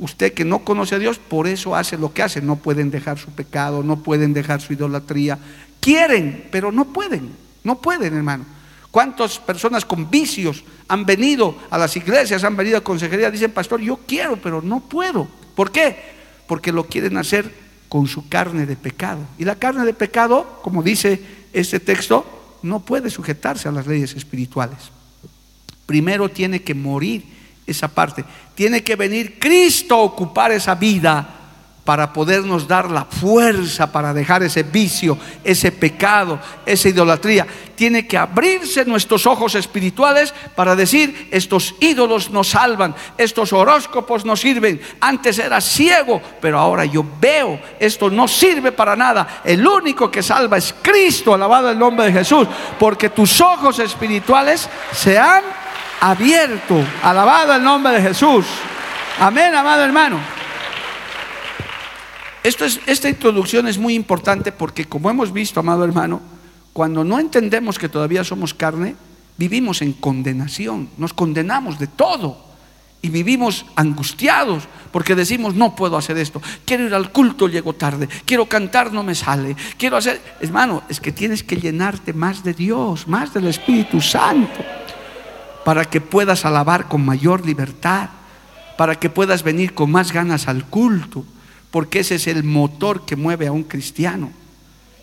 Usted 0.00 0.32
que 0.32 0.46
no 0.46 0.60
conoce 0.60 0.94
a 0.94 0.98
Dios, 0.98 1.18
por 1.18 1.46
eso 1.46 1.76
hace 1.76 1.98
lo 1.98 2.12
que 2.12 2.22
hace. 2.22 2.40
No 2.40 2.56
pueden 2.56 2.90
dejar 2.90 3.18
su 3.18 3.28
pecado, 3.30 3.82
no 3.82 4.02
pueden 4.02 4.32
dejar 4.32 4.62
su 4.62 4.72
idolatría. 4.72 5.38
Quieren, 5.78 6.48
pero 6.50 6.72
no 6.72 6.86
pueden. 6.86 7.30
No 7.62 7.80
pueden, 7.80 8.16
hermano. 8.16 8.46
¿Cuántas 8.90 9.38
personas 9.38 9.84
con 9.84 10.10
vicios 10.10 10.64
han 10.88 11.04
venido 11.04 11.54
a 11.70 11.76
las 11.76 11.94
iglesias, 11.96 12.42
han 12.42 12.56
venido 12.56 12.78
a 12.78 12.80
consejería? 12.80 13.30
Dicen, 13.30 13.52
pastor, 13.52 13.80
yo 13.80 14.00
quiero, 14.06 14.36
pero 14.36 14.62
no 14.62 14.80
puedo. 14.80 15.28
¿Por 15.54 15.70
qué? 15.70 15.96
Porque 16.48 16.72
lo 16.72 16.84
quieren 16.84 17.18
hacer 17.18 17.52
con 17.90 18.06
su 18.06 18.26
carne 18.26 18.64
de 18.64 18.76
pecado. 18.76 19.20
Y 19.38 19.44
la 19.44 19.56
carne 19.56 19.84
de 19.84 19.92
pecado, 19.92 20.60
como 20.62 20.82
dice 20.82 21.22
este 21.52 21.78
texto, 21.78 22.58
no 22.62 22.80
puede 22.80 23.10
sujetarse 23.10 23.68
a 23.68 23.72
las 23.72 23.86
leyes 23.86 24.14
espirituales. 24.14 24.78
Primero 25.84 26.30
tiene 26.30 26.62
que 26.62 26.74
morir 26.74 27.39
esa 27.72 27.88
parte. 27.88 28.24
Tiene 28.54 28.82
que 28.82 28.96
venir 28.96 29.38
Cristo 29.38 29.94
a 29.94 29.98
ocupar 29.98 30.52
esa 30.52 30.74
vida 30.74 31.40
para 31.90 32.12
podernos 32.12 32.68
dar 32.68 32.88
la 32.88 33.04
fuerza 33.04 33.90
para 33.90 34.14
dejar 34.14 34.44
ese 34.44 34.62
vicio, 34.62 35.18
ese 35.42 35.72
pecado, 35.72 36.38
esa 36.64 36.88
idolatría. 36.88 37.46
Tiene 37.74 38.06
que 38.06 38.18
abrirse 38.18 38.84
nuestros 38.84 39.26
ojos 39.26 39.56
espirituales 39.56 40.32
para 40.54 40.76
decir, 40.76 41.28
estos 41.32 41.74
ídolos 41.80 42.30
nos 42.30 42.50
salvan, 42.50 42.94
estos 43.16 43.52
horóscopos 43.52 44.24
nos 44.24 44.40
sirven. 44.40 44.80
Antes 45.00 45.40
era 45.40 45.60
ciego, 45.60 46.22
pero 46.40 46.60
ahora 46.60 46.84
yo 46.84 47.04
veo, 47.20 47.58
esto 47.80 48.08
no 48.08 48.28
sirve 48.28 48.70
para 48.70 48.94
nada. 48.94 49.40
El 49.44 49.66
único 49.66 50.10
que 50.12 50.22
salva 50.22 50.58
es 50.58 50.72
Cristo, 50.82 51.34
alabado 51.34 51.70
el 51.70 51.78
nombre 51.78 52.06
de 52.06 52.12
Jesús, 52.12 52.46
porque 52.78 53.08
tus 53.08 53.40
ojos 53.40 53.80
espirituales 53.80 54.68
se 54.92 55.18
han 55.18 55.59
abierto. 56.00 56.82
Alabado 57.02 57.54
el 57.54 57.62
nombre 57.62 57.92
de 57.92 58.02
Jesús. 58.02 58.46
Amén, 59.18 59.54
amado 59.54 59.84
hermano. 59.84 60.18
Esta 62.42 63.08
introducción 63.08 63.68
es 63.68 63.76
muy 63.76 63.94
importante 63.94 64.50
porque 64.50 64.86
como 64.86 65.10
hemos 65.10 65.30
visto, 65.30 65.60
amado 65.60 65.84
hermano, 65.84 66.22
cuando 66.72 67.04
no 67.04 67.18
entendemos 67.18 67.78
que 67.78 67.90
todavía 67.90 68.24
somos 68.24 68.54
carne, 68.54 68.96
vivimos 69.36 69.82
en 69.82 69.92
condenación, 69.92 70.88
nos 70.96 71.12
condenamos 71.12 71.78
de 71.78 71.86
todo 71.86 72.48
y 73.02 73.10
vivimos 73.10 73.66
angustiados 73.76 74.64
porque 74.90 75.14
decimos, 75.14 75.54
no 75.54 75.76
puedo 75.76 75.98
hacer 75.98 76.16
esto, 76.16 76.40
quiero 76.64 76.84
ir 76.84 76.94
al 76.94 77.12
culto, 77.12 77.46
llego 77.46 77.74
tarde, 77.74 78.08
quiero 78.24 78.46
cantar, 78.46 78.90
no 78.90 79.02
me 79.02 79.14
sale, 79.14 79.54
quiero 79.76 79.98
hacer, 79.98 80.20
hermano, 80.40 80.82
es 80.88 80.98
que 80.98 81.12
tienes 81.12 81.42
que 81.44 81.56
llenarte 81.56 82.14
más 82.14 82.42
de 82.42 82.54
Dios, 82.54 83.06
más 83.06 83.34
del 83.34 83.48
Espíritu 83.48 84.00
Santo 84.00 84.64
para 85.64 85.84
que 85.84 86.00
puedas 86.00 86.44
alabar 86.44 86.88
con 86.88 87.04
mayor 87.04 87.44
libertad, 87.44 88.10
para 88.76 88.94
que 88.94 89.10
puedas 89.10 89.42
venir 89.42 89.74
con 89.74 89.90
más 89.90 90.12
ganas 90.12 90.48
al 90.48 90.64
culto, 90.64 91.24
porque 91.70 92.00
ese 92.00 92.16
es 92.16 92.26
el 92.26 92.44
motor 92.44 93.04
que 93.04 93.16
mueve 93.16 93.46
a 93.46 93.52
un 93.52 93.64
cristiano. 93.64 94.30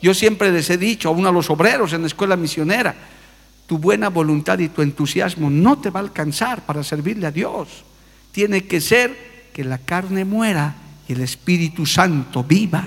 Yo 0.01 0.13
siempre 0.13 0.51
les 0.51 0.69
he 0.69 0.77
dicho 0.77 1.09
a 1.09 1.11
uno 1.11 1.27
de 1.27 1.33
los 1.33 1.49
obreros 1.49 1.93
en 1.93 2.01
la 2.01 2.07
escuela 2.07 2.35
misionera, 2.35 2.95
tu 3.65 3.77
buena 3.77 4.09
voluntad 4.09 4.59
y 4.59 4.69
tu 4.69 4.81
entusiasmo 4.81 5.49
no 5.49 5.77
te 5.77 5.89
va 5.89 5.99
a 5.99 6.03
alcanzar 6.03 6.65
para 6.65 6.83
servirle 6.83 7.27
a 7.27 7.31
Dios. 7.31 7.83
Tiene 8.31 8.65
que 8.65 8.79
ser 8.79 9.49
que 9.53 9.63
la 9.63 9.77
carne 9.77 10.23
muera 10.23 10.75
y 11.07 11.13
el 11.13 11.21
Espíritu 11.21 11.85
Santo 11.85 12.43
viva 12.43 12.85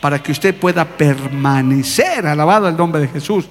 para 0.00 0.22
que 0.22 0.32
usted 0.32 0.54
pueda 0.54 0.84
permanecer, 0.84 2.26
alabado 2.26 2.68
el 2.68 2.76
nombre 2.76 3.00
de 3.00 3.08
Jesús, 3.08 3.46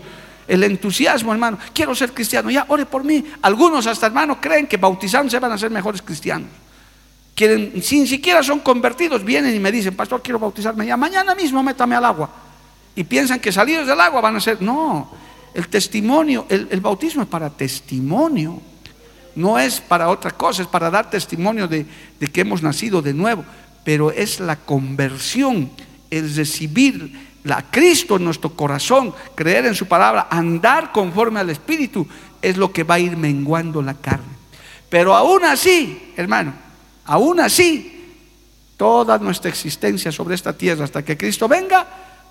el 0.49 0.63
entusiasmo, 0.63 1.31
hermano. 1.31 1.59
Quiero 1.73 1.93
ser 1.93 2.11
cristiano, 2.11 2.49
ya 2.49 2.65
ore 2.67 2.85
por 2.85 3.03
mí. 3.03 3.23
Algunos 3.43 3.85
hasta, 3.85 4.07
hermano, 4.07 4.41
creen 4.41 4.67
que 4.67 4.77
bautizándose 4.77 5.37
van 5.37 5.51
a 5.51 5.57
ser 5.57 5.69
mejores 5.69 6.01
cristianos. 6.01 6.49
Quieren, 7.35 7.81
sin 7.83 8.07
siquiera 8.07 8.41
son 8.41 8.59
convertidos, 8.59 9.23
vienen 9.23 9.55
y 9.55 9.59
me 9.59 9.71
dicen, 9.71 9.95
pastor, 9.95 10.21
quiero 10.23 10.39
bautizarme 10.39 10.87
ya. 10.87 10.97
Mañana 10.97 11.35
mismo 11.35 11.61
métame 11.61 11.95
al 11.95 12.03
agua. 12.03 12.29
Y 12.95 13.03
piensan 13.03 13.39
que 13.39 13.51
salidos 13.51 13.85
del 13.85 14.01
agua 14.01 14.21
van 14.21 14.35
a 14.35 14.41
ser. 14.41 14.59
No, 14.59 15.11
el 15.53 15.67
testimonio, 15.67 16.47
el, 16.49 16.81
bautismo 16.81 17.21
es 17.21 17.29
para 17.29 17.51
testimonio. 17.51 18.59
No 19.35 19.59
es 19.59 19.79
para 19.79 20.09
otra 20.09 20.31
cosa, 20.31 20.63
es 20.63 20.67
para 20.67 20.89
dar 20.89 21.11
testimonio 21.11 21.67
de, 21.67 21.85
de 22.19 22.27
que 22.27 22.41
hemos 22.41 22.63
nacido 22.63 23.03
de 23.03 23.13
nuevo. 23.13 23.45
Pero 23.85 24.11
es 24.11 24.39
la 24.39 24.55
conversión, 24.55 25.69
el 26.09 26.35
recibir 26.35 27.28
la 27.43 27.65
Cristo 27.69 28.17
en 28.17 28.25
nuestro 28.25 28.51
corazón, 28.51 29.13
creer 29.35 29.65
en 29.65 29.75
su 29.75 29.87
palabra, 29.87 30.27
andar 30.29 30.91
conforme 30.91 31.39
al 31.39 31.49
Espíritu, 31.49 32.07
es 32.41 32.57
lo 32.57 32.71
que 32.71 32.83
va 32.83 32.95
a 32.95 32.99
ir 32.99 33.17
menguando 33.17 33.81
la 33.81 33.93
carne. 33.93 34.39
Pero 34.89 35.15
aún 35.15 35.45
así, 35.45 36.13
hermano, 36.17 36.53
aún 37.05 37.39
así, 37.39 37.99
Toda 38.79 39.17
nuestra 39.17 39.49
existencia 39.49 40.09
sobre 40.09 40.35
esta 40.35 40.53
tierra 40.53 40.85
hasta 40.85 41.03
que 41.03 41.17
Cristo 41.17 41.49
venga 41.49 41.85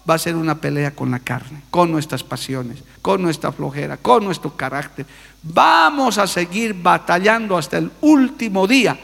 va 0.08 0.14
a 0.14 0.18
ser 0.18 0.34
una 0.34 0.54
pelea 0.54 0.92
con 0.92 1.10
la 1.10 1.18
carne, 1.18 1.60
con 1.68 1.92
nuestras 1.92 2.24
pasiones, 2.24 2.78
con 3.02 3.20
nuestra 3.20 3.52
flojera, 3.52 3.98
con 3.98 4.24
nuestro 4.24 4.56
carácter. 4.56 5.04
Vamos 5.42 6.16
a 6.16 6.26
seguir 6.26 6.72
batallando 6.72 7.58
hasta 7.58 7.76
el 7.76 7.90
último 8.00 8.66
día, 8.66 8.98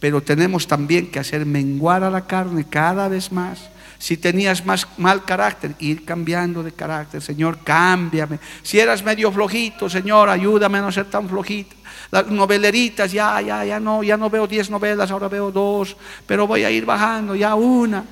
pero 0.00 0.20
tenemos 0.22 0.66
también 0.66 1.08
que 1.08 1.20
hacer 1.20 1.46
menguar 1.46 2.02
a 2.02 2.10
la 2.10 2.26
carne 2.26 2.66
cada 2.68 3.06
vez 3.06 3.30
más. 3.30 3.60
Si 4.02 4.16
tenías 4.16 4.66
más 4.66 4.88
mal 4.96 5.24
carácter, 5.24 5.76
ir 5.78 6.04
cambiando 6.04 6.64
de 6.64 6.72
carácter. 6.72 7.22
Señor, 7.22 7.60
cámbiame. 7.62 8.40
Si 8.60 8.80
eras 8.80 9.04
medio 9.04 9.30
flojito, 9.30 9.88
Señor, 9.88 10.28
ayúdame 10.28 10.78
a 10.78 10.80
no 10.80 10.90
ser 10.90 11.04
tan 11.04 11.28
flojito. 11.28 11.76
Las 12.10 12.26
noveleritas, 12.26 13.12
ya, 13.12 13.40
ya, 13.40 13.64
ya 13.64 13.78
no, 13.78 14.02
ya 14.02 14.16
no 14.16 14.28
veo 14.28 14.48
diez 14.48 14.68
novelas, 14.70 15.12
ahora 15.12 15.28
veo 15.28 15.52
dos, 15.52 15.96
pero 16.26 16.48
voy 16.48 16.64
a 16.64 16.70
ir 16.72 16.84
bajando, 16.84 17.36
ya 17.36 17.54
una. 17.54 18.04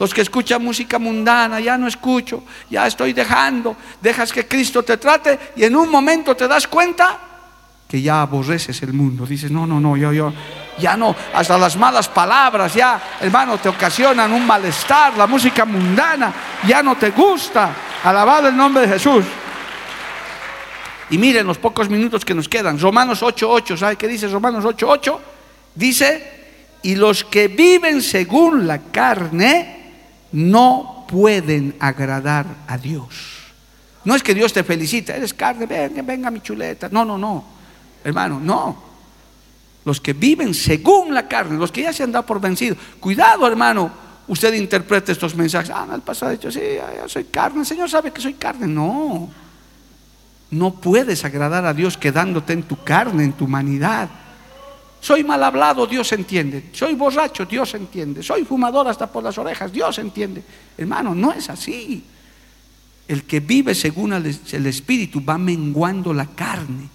Los 0.00 0.14
que 0.14 0.22
escuchan 0.22 0.64
música 0.64 0.98
mundana, 0.98 1.60
ya 1.60 1.76
no 1.76 1.88
escucho, 1.88 2.42
ya 2.70 2.86
estoy 2.86 3.12
dejando, 3.12 3.76
dejas 4.00 4.32
que 4.32 4.48
Cristo 4.48 4.82
te 4.82 4.96
trate 4.96 5.38
y 5.56 5.64
en 5.64 5.76
un 5.76 5.90
momento 5.90 6.34
te 6.34 6.48
das 6.48 6.66
cuenta 6.66 7.33
que 7.88 8.00
ya 8.00 8.22
aborreces 8.22 8.82
el 8.82 8.92
mundo. 8.92 9.26
Dices, 9.26 9.50
no, 9.50 9.66
no, 9.66 9.80
no, 9.80 9.96
yo, 9.96 10.12
yo, 10.12 10.32
ya 10.78 10.96
no, 10.96 11.14
hasta 11.34 11.56
las 11.58 11.76
malas 11.76 12.08
palabras, 12.08 12.74
ya, 12.74 13.00
hermano, 13.20 13.58
te 13.58 13.68
ocasionan 13.68 14.32
un 14.32 14.46
malestar, 14.46 15.16
la 15.16 15.26
música 15.26 15.64
mundana 15.64 16.32
ya 16.66 16.82
no 16.82 16.96
te 16.96 17.10
gusta. 17.10 17.74
Alabado 18.02 18.48
el 18.48 18.56
nombre 18.56 18.86
de 18.86 18.94
Jesús. 18.94 19.24
Y 21.10 21.18
miren 21.18 21.46
los 21.46 21.58
pocos 21.58 21.88
minutos 21.88 22.24
que 22.24 22.34
nos 22.34 22.48
quedan. 22.48 22.78
Romanos 22.78 23.22
8:8, 23.22 23.76
¿sabe 23.76 23.96
qué 23.96 24.08
dice 24.08 24.28
Romanos 24.28 24.64
8:8? 24.64 25.18
Dice, 25.74 26.78
y 26.82 26.96
los 26.96 27.24
que 27.24 27.48
viven 27.48 28.02
según 28.02 28.66
la 28.66 28.78
carne, 28.78 29.92
no 30.32 31.06
pueden 31.08 31.76
agradar 31.78 32.46
a 32.66 32.76
Dios. 32.76 33.06
No 34.04 34.14
es 34.14 34.22
que 34.22 34.34
Dios 34.34 34.52
te 34.52 34.64
felicite, 34.64 35.16
eres 35.16 35.32
carne, 35.32 35.66
venga, 35.66 36.02
venga 36.02 36.30
mi 36.30 36.40
chuleta. 36.40 36.88
No, 36.90 37.04
no, 37.04 37.16
no. 37.16 37.53
Hermano, 38.04 38.38
no. 38.38 38.94
Los 39.84 40.00
que 40.00 40.12
viven 40.12 40.54
según 40.54 41.12
la 41.12 41.26
carne, 41.26 41.58
los 41.58 41.72
que 41.72 41.82
ya 41.82 41.92
se 41.92 42.02
han 42.02 42.12
dado 42.12 42.24
por 42.26 42.40
vencido. 42.40 42.76
Cuidado, 43.00 43.46
hermano, 43.46 43.90
usted 44.28 44.52
interprete 44.54 45.12
estos 45.12 45.34
mensajes. 45.34 45.70
Ah, 45.70 45.86
el 45.92 46.02
pasado 46.02 46.30
ha 46.30 46.32
dicho, 46.32 46.50
sí, 46.50 46.60
yo 46.96 47.08
soy 47.08 47.24
carne. 47.24 47.60
El 47.60 47.66
Señor 47.66 47.90
sabe 47.90 48.12
que 48.12 48.20
soy 48.20 48.34
carne. 48.34 48.66
No. 48.66 49.28
No 50.50 50.74
puedes 50.74 51.24
agradar 51.24 51.64
a 51.64 51.74
Dios 51.74 51.98
quedándote 51.98 52.52
en 52.52 52.62
tu 52.62 52.82
carne, 52.82 53.24
en 53.24 53.32
tu 53.32 53.46
humanidad. 53.46 54.08
Soy 55.00 55.22
mal 55.22 55.42
hablado, 55.42 55.86
Dios 55.86 56.10
entiende. 56.12 56.70
Soy 56.72 56.94
borracho, 56.94 57.44
Dios 57.44 57.74
entiende. 57.74 58.22
Soy 58.22 58.44
fumador 58.44 58.88
hasta 58.88 59.06
por 59.06 59.22
las 59.22 59.36
orejas, 59.36 59.70
Dios 59.70 59.98
entiende. 59.98 60.42
Hermano, 60.78 61.14
no 61.14 61.32
es 61.32 61.50
así. 61.50 62.04
El 63.06 63.24
que 63.24 63.40
vive 63.40 63.74
según 63.74 64.14
el 64.14 64.66
Espíritu 64.66 65.22
va 65.22 65.36
menguando 65.36 66.14
la 66.14 66.26
carne. 66.26 66.88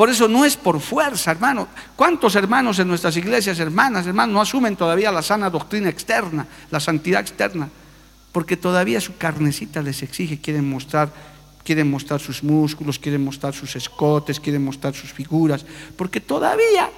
Por 0.00 0.08
eso 0.08 0.28
no 0.28 0.46
es 0.46 0.56
por 0.56 0.80
fuerza, 0.80 1.30
hermano. 1.30 1.68
¿Cuántos 1.94 2.34
hermanos 2.34 2.78
en 2.78 2.88
nuestras 2.88 3.14
iglesias, 3.18 3.58
hermanas, 3.60 4.06
hermanos, 4.06 4.32
no 4.32 4.40
asumen 4.40 4.74
todavía 4.74 5.12
la 5.12 5.20
sana 5.20 5.50
doctrina 5.50 5.90
externa, 5.90 6.46
la 6.70 6.80
santidad 6.80 7.20
externa? 7.20 7.68
Porque 8.32 8.56
todavía 8.56 8.98
su 8.98 9.18
carnecita 9.18 9.82
les 9.82 10.02
exige, 10.02 10.40
quieren 10.40 10.66
mostrar, 10.70 11.12
quieren 11.64 11.90
mostrar 11.90 12.18
sus 12.18 12.42
músculos, 12.42 12.98
quieren 12.98 13.22
mostrar 13.22 13.52
sus 13.52 13.76
escotes, 13.76 14.40
quieren 14.40 14.64
mostrar 14.64 14.94
sus 14.94 15.12
figuras, 15.12 15.66
porque 15.98 16.22
todavía 16.22 16.88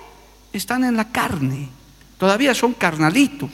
están 0.53 0.85
en 0.85 0.97
la 0.97 1.11
carne, 1.11 1.71
todavía 2.19 2.55
son 2.55 2.73
carnalitos. 2.73 3.51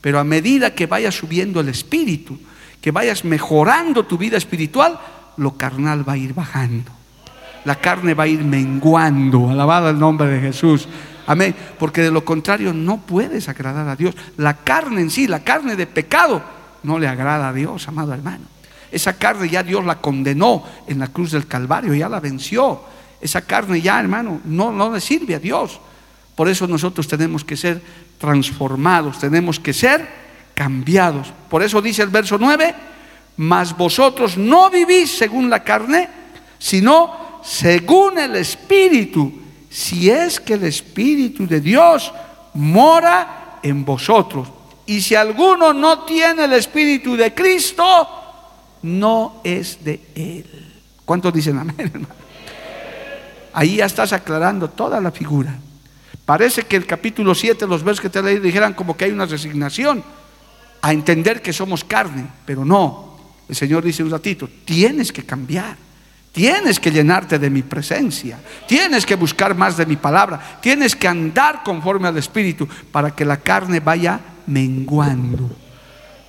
Pero 0.00 0.18
a 0.18 0.24
medida 0.24 0.74
que 0.74 0.86
vayas 0.86 1.14
subiendo 1.14 1.60
el 1.60 1.68
espíritu, 1.68 2.36
que 2.80 2.90
vayas 2.90 3.24
mejorando 3.24 4.06
tu 4.06 4.18
vida 4.18 4.36
espiritual, 4.36 4.98
lo 5.36 5.56
carnal 5.56 6.02
va 6.08 6.14
a 6.14 6.18
ir 6.18 6.34
bajando. 6.34 7.05
La 7.66 7.74
carne 7.74 8.14
va 8.14 8.24
a 8.24 8.28
ir 8.28 8.44
menguando. 8.44 9.50
Alabado 9.50 9.90
el 9.90 9.98
nombre 9.98 10.28
de 10.28 10.40
Jesús. 10.40 10.88
Amén. 11.26 11.52
Porque 11.78 12.00
de 12.00 12.12
lo 12.12 12.24
contrario 12.24 12.72
no 12.72 12.98
puedes 12.98 13.48
agradar 13.48 13.88
a 13.88 13.96
Dios. 13.96 14.14
La 14.36 14.58
carne 14.58 15.00
en 15.00 15.10
sí, 15.10 15.26
la 15.26 15.40
carne 15.40 15.74
de 15.74 15.88
pecado, 15.88 16.40
no 16.84 16.96
le 17.00 17.08
agrada 17.08 17.48
a 17.48 17.52
Dios, 17.52 17.88
amado 17.88 18.14
hermano. 18.14 18.44
Esa 18.92 19.14
carne 19.14 19.48
ya 19.48 19.64
Dios 19.64 19.84
la 19.84 20.00
condenó 20.00 20.62
en 20.86 21.00
la 21.00 21.08
cruz 21.08 21.32
del 21.32 21.48
Calvario, 21.48 21.92
ya 21.92 22.08
la 22.08 22.20
venció. 22.20 22.82
Esa 23.20 23.42
carne 23.42 23.80
ya, 23.80 23.98
hermano, 23.98 24.40
no, 24.44 24.70
no 24.70 24.92
le 24.92 25.00
sirve 25.00 25.34
a 25.34 25.40
Dios. 25.40 25.80
Por 26.36 26.48
eso 26.48 26.68
nosotros 26.68 27.08
tenemos 27.08 27.44
que 27.44 27.56
ser 27.56 27.82
transformados, 28.18 29.18
tenemos 29.18 29.58
que 29.58 29.72
ser 29.72 30.08
cambiados. 30.54 31.32
Por 31.50 31.64
eso 31.64 31.82
dice 31.82 32.02
el 32.02 32.10
verso 32.10 32.38
9, 32.38 32.74
mas 33.38 33.76
vosotros 33.76 34.38
no 34.38 34.70
vivís 34.70 35.18
según 35.18 35.50
la 35.50 35.64
carne, 35.64 36.08
sino 36.60 37.25
según 37.46 38.18
el 38.18 38.34
Espíritu, 38.34 39.32
si 39.70 40.10
es 40.10 40.40
que 40.40 40.54
el 40.54 40.64
Espíritu 40.64 41.46
de 41.46 41.60
Dios 41.60 42.12
mora 42.54 43.60
en 43.62 43.84
vosotros. 43.84 44.48
Y 44.84 45.00
si 45.00 45.14
alguno 45.14 45.72
no 45.72 46.00
tiene 46.00 46.44
el 46.44 46.54
Espíritu 46.54 47.16
de 47.16 47.32
Cristo, 47.32 48.08
no 48.82 49.40
es 49.44 49.84
de 49.84 50.00
Él. 50.16 50.74
¿Cuántos 51.04 51.32
dicen 51.32 51.58
amén, 51.58 51.76
hermano? 51.78 52.14
Ahí 53.52 53.76
ya 53.76 53.86
estás 53.86 54.12
aclarando 54.12 54.68
toda 54.68 55.00
la 55.00 55.12
figura. 55.12 55.56
Parece 56.24 56.64
que 56.64 56.74
el 56.74 56.84
capítulo 56.84 57.32
7, 57.32 57.64
los 57.68 57.84
versos 57.84 58.02
que 58.02 58.10
te 58.10 58.22
leí, 58.22 58.40
dijeran 58.40 58.74
como 58.74 58.96
que 58.96 59.04
hay 59.04 59.12
una 59.12 59.26
resignación 59.26 60.02
a 60.82 60.92
entender 60.92 61.40
que 61.40 61.52
somos 61.52 61.84
carne, 61.84 62.26
pero 62.44 62.64
no. 62.64 63.18
El 63.48 63.54
Señor 63.54 63.84
dice 63.84 64.02
un 64.02 64.10
ratito, 64.10 64.48
tienes 64.64 65.12
que 65.12 65.24
cambiar. 65.24 65.85
Tienes 66.36 66.78
que 66.78 66.90
llenarte 66.90 67.38
de 67.38 67.48
mi 67.48 67.62
presencia. 67.62 68.38
Tienes 68.68 69.06
que 69.06 69.14
buscar 69.14 69.54
más 69.54 69.78
de 69.78 69.86
mi 69.86 69.96
palabra. 69.96 70.58
Tienes 70.60 70.94
que 70.94 71.08
andar 71.08 71.62
conforme 71.64 72.08
al 72.08 72.18
Espíritu 72.18 72.68
para 72.92 73.10
que 73.10 73.24
la 73.24 73.38
carne 73.38 73.80
vaya 73.80 74.20
menguando. 74.46 75.48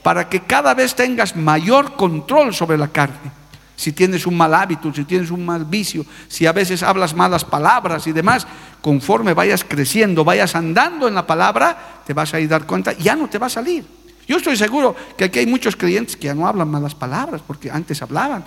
Para 0.04 0.30
que 0.30 0.44
cada 0.44 0.74
vez 0.74 0.96
tengas 0.96 1.36
mayor 1.36 1.98
control 1.98 2.56
sobre 2.56 2.78
la 2.78 2.88
carne 2.88 3.34
si 3.76 3.92
tienes 3.92 4.26
un 4.26 4.36
mal 4.36 4.54
hábito, 4.54 4.94
si 4.94 5.04
tienes 5.04 5.30
un 5.30 5.46
mal 5.46 5.66
vicio, 5.66 6.06
si 6.30 6.46
a 6.46 6.54
veces 6.54 6.84
hablas 6.84 7.14
malas 7.14 7.44
palabras 7.44 8.08
y 8.08 8.14
demás, 8.14 8.48
conforme 8.82 9.34
vayas 9.34 9.66
creciendo, 9.66 10.24
vayas 10.24 10.56
andando 10.56 11.08
en 11.08 11.16
la 11.16 11.28
palabra, 11.28 12.02
te 12.06 12.14
vas 12.14 12.34
a 12.34 12.40
ir 12.40 12.48
a 12.48 12.58
dar 12.58 12.66
cuenta, 12.66 12.94
ya 12.94 13.16
no 13.16 13.30
te 13.30 13.38
va 13.38 13.48
a 13.48 13.50
salir. 13.50 13.86
Yo 14.26 14.38
estoy 14.38 14.56
seguro 14.56 14.96
que 15.18 15.26
aquí 15.26 15.40
hay 15.40 15.48
muchos 15.48 15.76
creyentes 15.76 16.16
que 16.16 16.26
ya 16.28 16.34
no 16.34 16.48
hablan 16.48 16.70
malas 16.70 16.96
palabras, 16.96 17.42
porque 17.46 17.70
antes 17.70 18.02
hablaban, 18.02 18.46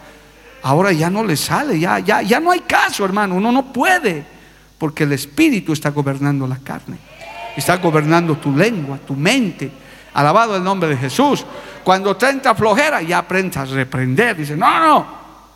ahora 0.62 0.92
ya 0.92 1.10
no 1.10 1.24
les 1.24 1.40
sale, 1.40 1.78
ya, 1.78 1.98
ya, 1.98 2.22
ya 2.22 2.40
no 2.40 2.50
hay 2.50 2.60
caso, 2.60 3.04
hermano, 3.04 3.34
uno 3.34 3.52
no 3.52 3.72
puede, 3.72 4.24
porque 4.78 5.04
el 5.04 5.12
Espíritu 5.12 5.72
está 5.72 5.90
gobernando 5.90 6.46
la 6.46 6.58
carne, 6.58 6.98
está 7.56 7.76
gobernando 7.76 8.36
tu 8.36 8.56
lengua, 8.56 8.98
tu 9.06 9.14
mente. 9.14 9.70
Alabado 10.12 10.56
el 10.56 10.64
nombre 10.64 10.88
de 10.88 10.96
Jesús. 10.96 11.46
Cuando 11.84 12.16
te 12.16 12.28
entra 12.28 12.54
flojera, 12.54 13.00
ya 13.00 13.18
aprendes 13.18 13.56
a 13.56 13.64
reprender. 13.64 14.36
Dice, 14.36 14.56
no, 14.56 14.80
no, 14.80 15.06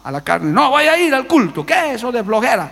a 0.05 0.11
la 0.13 0.21
carne. 0.23 0.53
No, 0.53 0.71
voy 0.71 0.85
a 0.85 0.97
ir 0.97 1.13
al 1.13 1.27
culto. 1.27 1.67
¿Qué 1.67 1.91
es 1.91 1.97
eso 1.97 2.13
de 2.13 2.23
flojera? 2.23 2.71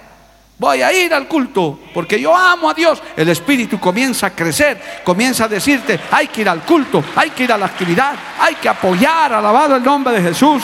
Voy 0.58 0.80
a 0.80 0.92
ir 0.92 1.12
al 1.12 1.26
culto 1.26 1.80
porque 1.92 2.20
yo 2.20 2.36
amo 2.36 2.70
a 2.70 2.74
Dios. 2.74 3.02
El 3.16 3.28
espíritu 3.28 3.80
comienza 3.80 4.28
a 4.28 4.30
crecer, 4.30 4.80
comienza 5.02 5.46
a 5.46 5.48
decirte, 5.48 5.98
hay 6.10 6.28
que 6.28 6.42
ir 6.42 6.48
al 6.48 6.60
culto, 6.60 7.02
hay 7.16 7.30
que 7.30 7.42
ir 7.44 7.52
a 7.52 7.58
la 7.58 7.66
actividad, 7.66 8.14
hay 8.38 8.54
que 8.54 8.68
apoyar, 8.68 9.32
alabado 9.32 9.74
el 9.74 9.82
nombre 9.82 10.14
de 10.14 10.22
Jesús. 10.22 10.62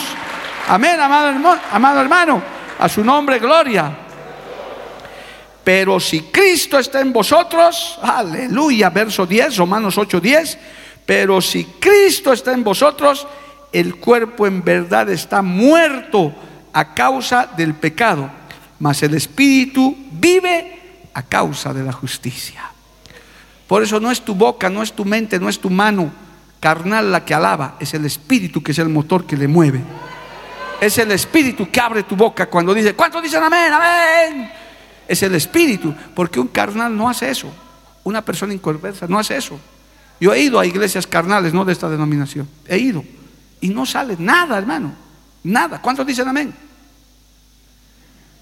Amén, 0.69 0.99
amado 1.01 1.29
hermano, 1.29 1.61
amado 1.71 1.99
hermano 1.99 2.43
a 2.77 2.87
su 2.87 3.03
nombre 3.03 3.39
gloria. 3.39 3.91
Pero 5.63 5.99
si 5.99 6.21
Cristo 6.21 6.77
está 6.77 7.01
en 7.01 7.11
vosotros, 7.11 7.97
aleluya, 8.03 8.91
verso 8.91 9.25
10, 9.25 9.57
Romanos 9.57 9.97
8, 9.97 10.21
10, 10.21 10.57
pero 11.07 11.41
si 11.41 11.65
Cristo 11.79 12.31
está 12.31 12.53
en 12.53 12.63
vosotros, 12.63 13.25
el 13.71 13.95
cuerpo 13.95 14.45
en 14.45 14.63
verdad 14.63 15.09
está 15.09 15.41
muerto 15.41 16.35
a 16.71 16.93
causa 16.93 17.49
del 17.57 17.73
pecado, 17.73 18.29
mas 18.77 19.01
el 19.01 19.15
espíritu 19.15 19.97
vive 20.11 21.07
a 21.15 21.23
causa 21.23 21.73
de 21.73 21.83
la 21.83 21.93
justicia. 21.93 22.69
Por 23.65 23.81
eso 23.81 23.99
no 23.99 24.11
es 24.11 24.21
tu 24.21 24.35
boca, 24.35 24.69
no 24.69 24.83
es 24.83 24.93
tu 24.93 25.03
mente, 25.03 25.39
no 25.39 25.49
es 25.49 25.59
tu 25.59 25.71
mano 25.71 26.11
carnal 26.59 27.11
la 27.11 27.25
que 27.25 27.33
alaba, 27.33 27.75
es 27.79 27.95
el 27.95 28.05
espíritu 28.05 28.61
que 28.61 28.71
es 28.71 28.77
el 28.77 28.89
motor 28.89 29.25
que 29.25 29.35
le 29.35 29.47
mueve. 29.47 29.81
Es 30.81 30.97
el 30.97 31.11
espíritu 31.11 31.69
que 31.69 31.79
abre 31.79 32.03
tu 32.03 32.15
boca 32.15 32.47
cuando 32.47 32.73
dice, 32.73 32.93
¿cuántos 32.95 33.21
dicen 33.21 33.43
amén? 33.43 33.71
Amén. 33.73 34.51
Es 35.07 35.21
el 35.23 35.35
espíritu, 35.35 35.93
porque 36.15 36.39
un 36.39 36.47
carnal 36.47 36.95
no 36.95 37.09
hace 37.09 37.29
eso. 37.29 37.51
Una 38.03 38.23
persona 38.23 38.53
inconversa 38.53 39.07
no 39.07 39.19
hace 39.19 39.35
eso. 39.35 39.59
Yo 40.19 40.33
he 40.33 40.41
ido 40.41 40.59
a 40.59 40.65
iglesias 40.65 41.07
carnales, 41.07 41.53
no 41.53 41.65
de 41.65 41.73
esta 41.73 41.89
denominación. 41.89 42.47
He 42.67 42.77
ido. 42.77 43.03
Y 43.61 43.69
no 43.69 43.85
sale 43.85 44.15
nada, 44.19 44.57
hermano. 44.57 44.93
Nada. 45.43 45.81
¿Cuántos 45.81 46.05
dicen 46.05 46.27
amén? 46.27 46.53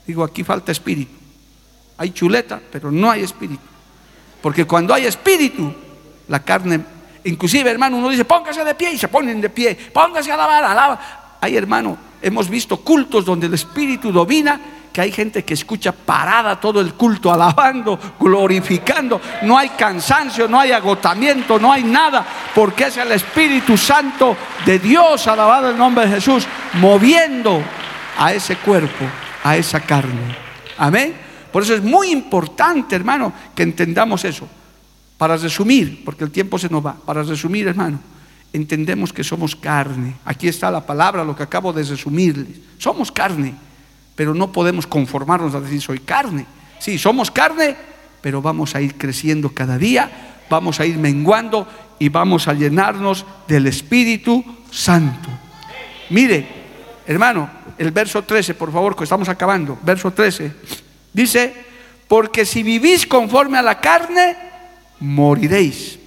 Digo, 0.06 0.24
aquí 0.24 0.44
falta 0.44 0.72
espíritu. 0.72 1.14
Hay 1.98 2.12
chuleta, 2.12 2.62
pero 2.72 2.92
no 2.92 3.10
hay 3.10 3.24
espíritu. 3.24 3.64
Porque 4.42 4.66
cuando 4.66 4.94
hay 4.94 5.06
espíritu, 5.06 5.74
la 6.28 6.44
carne, 6.44 6.84
Inclusive, 7.28 7.70
hermano, 7.70 7.98
uno 7.98 8.10
dice, 8.10 8.24
póngase 8.24 8.64
de 8.64 8.74
pie 8.74 8.94
y 8.94 8.98
se 8.98 9.10
ponen 9.10 9.42
de 9.42 9.50
pie, 9.50 9.76
póngase 9.94 10.32
a 10.32 10.36
alabar, 10.36 10.64
alaba. 10.64 11.38
Hay, 11.42 11.58
hermano, 11.58 11.98
hemos 12.22 12.50
visto 12.50 12.78
cultos 12.78 13.26
donde 13.26 13.48
el 13.48 13.54
Espíritu 13.54 14.12
domina, 14.12 14.60
que 14.92 15.02
hay 15.02 15.12
gente 15.12 15.46
que 15.46 15.54
escucha 15.54 15.92
parada 15.92 16.60
todo 16.60 16.82
el 16.82 16.96
culto, 16.96 17.32
alabando, 17.32 18.00
glorificando. 18.20 19.22
No 19.44 19.58
hay 19.58 19.70
cansancio, 19.70 20.48
no 20.48 20.60
hay 20.60 20.72
agotamiento, 20.72 21.60
no 21.60 21.72
hay 21.72 21.84
nada, 21.84 22.26
porque 22.56 22.86
es 22.86 22.98
el 22.98 23.12
Espíritu 23.12 23.78
Santo 23.78 24.36
de 24.66 24.80
Dios, 24.80 25.28
alabado 25.28 25.70
el 25.70 25.78
nombre 25.78 26.08
de 26.08 26.16
Jesús, 26.16 26.48
moviendo 26.74 27.62
a 28.18 28.34
ese 28.34 28.56
cuerpo, 28.58 29.06
a 29.44 29.56
esa 29.56 29.80
carne. 29.82 30.36
Amén. 30.78 31.14
Por 31.52 31.64
eso 31.64 31.76
es 31.76 31.84
muy 31.84 32.10
importante, 32.10 32.96
hermano, 32.96 33.32
que 33.56 33.64
entendamos 33.64 34.26
eso. 34.26 34.48
Para 35.18 35.38
resumir, 35.38 36.04
porque 36.06 36.24
el 36.24 36.32
tiempo 36.32 36.60
se 36.60 36.70
nos 36.70 36.86
va, 36.86 36.94
para 36.94 37.24
resumir, 37.24 37.68
hermano, 37.68 38.00
entendemos 38.54 39.14
que 39.14 39.24
somos 39.24 39.56
carne. 39.56 40.16
Aquí 40.26 40.48
está 40.48 40.72
la 40.72 40.86
palabra, 40.86 41.24
lo 41.24 41.36
que 41.36 41.44
acabo 41.44 41.74
de 41.74 41.84
resumirles. 41.84 42.60
Somos 42.78 43.12
carne, 43.12 43.54
pero 44.16 44.34
no 44.34 44.52
podemos 44.52 44.88
conformarnos 44.88 45.56
a 45.56 45.62
decir 45.62 45.82
soy 45.82 46.00
carne. 46.00 46.46
Sí, 46.80 46.98
somos 46.98 47.32
carne, 47.32 47.76
pero 48.22 48.42
vamos 48.42 48.76
a 48.76 48.82
ir 48.82 48.96
creciendo 48.96 49.50
cada 49.54 49.78
día, 49.78 50.44
vamos 50.50 50.80
a 50.80 50.86
ir 50.86 50.98
menguando 50.98 51.68
y 52.00 52.10
vamos 52.10 52.48
a 52.48 52.54
llenarnos 52.54 53.26
del 53.48 53.68
Espíritu 53.68 54.44
Santo. 54.72 55.30
Mire, 56.10 56.48
hermano, 57.06 57.50
el 57.78 57.92
verso 57.92 58.24
13, 58.24 58.54
por 58.54 58.72
favor, 58.72 58.96
que 58.96 59.04
estamos 59.04 59.30
acabando. 59.30 59.78
Verso 59.84 60.12
13. 60.12 60.52
Dice, 61.14 61.54
porque 62.08 62.46
si 62.46 62.64
vivís 62.64 63.06
conforme 63.06 63.58
a 63.58 63.62
la 63.62 63.80
carne, 63.80 64.36
moriréis. 65.00 66.00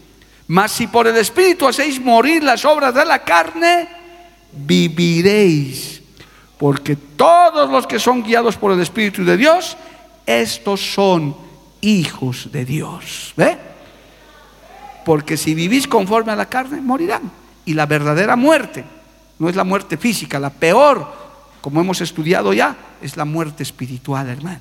Mas 0.50 0.72
si 0.72 0.88
por 0.88 1.06
el 1.06 1.16
Espíritu 1.16 1.68
hacéis 1.68 2.00
morir 2.00 2.42
las 2.42 2.64
obras 2.64 2.92
de 2.92 3.04
la 3.04 3.20
carne, 3.20 3.86
viviréis. 4.50 6.02
Porque 6.58 6.96
todos 6.96 7.70
los 7.70 7.86
que 7.86 8.00
son 8.00 8.24
guiados 8.24 8.56
por 8.56 8.72
el 8.72 8.80
Espíritu 8.80 9.24
de 9.24 9.36
Dios, 9.36 9.76
estos 10.26 10.92
son 10.92 11.36
hijos 11.80 12.50
de 12.50 12.64
Dios. 12.64 13.32
¿Ve? 13.36 13.56
Porque 15.04 15.36
si 15.36 15.54
vivís 15.54 15.86
conforme 15.86 16.32
a 16.32 16.36
la 16.36 16.46
carne, 16.46 16.80
morirán. 16.80 17.30
Y 17.64 17.74
la 17.74 17.86
verdadera 17.86 18.34
muerte 18.34 18.84
no 19.38 19.48
es 19.48 19.54
la 19.54 19.62
muerte 19.62 19.98
física, 19.98 20.40
la 20.40 20.50
peor, 20.50 21.14
como 21.60 21.80
hemos 21.80 22.00
estudiado 22.00 22.52
ya, 22.52 22.76
es 23.00 23.16
la 23.16 23.24
muerte 23.24 23.62
espiritual, 23.62 24.28
hermano. 24.28 24.58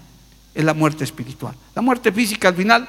Es 0.54 0.63
la 0.63 0.75
muerte 0.75 1.04
espiritual. 1.04 1.56
La 1.73 1.82
muerte 1.82 2.12
física 2.12 2.49
al 2.49 2.56
final 2.56 2.88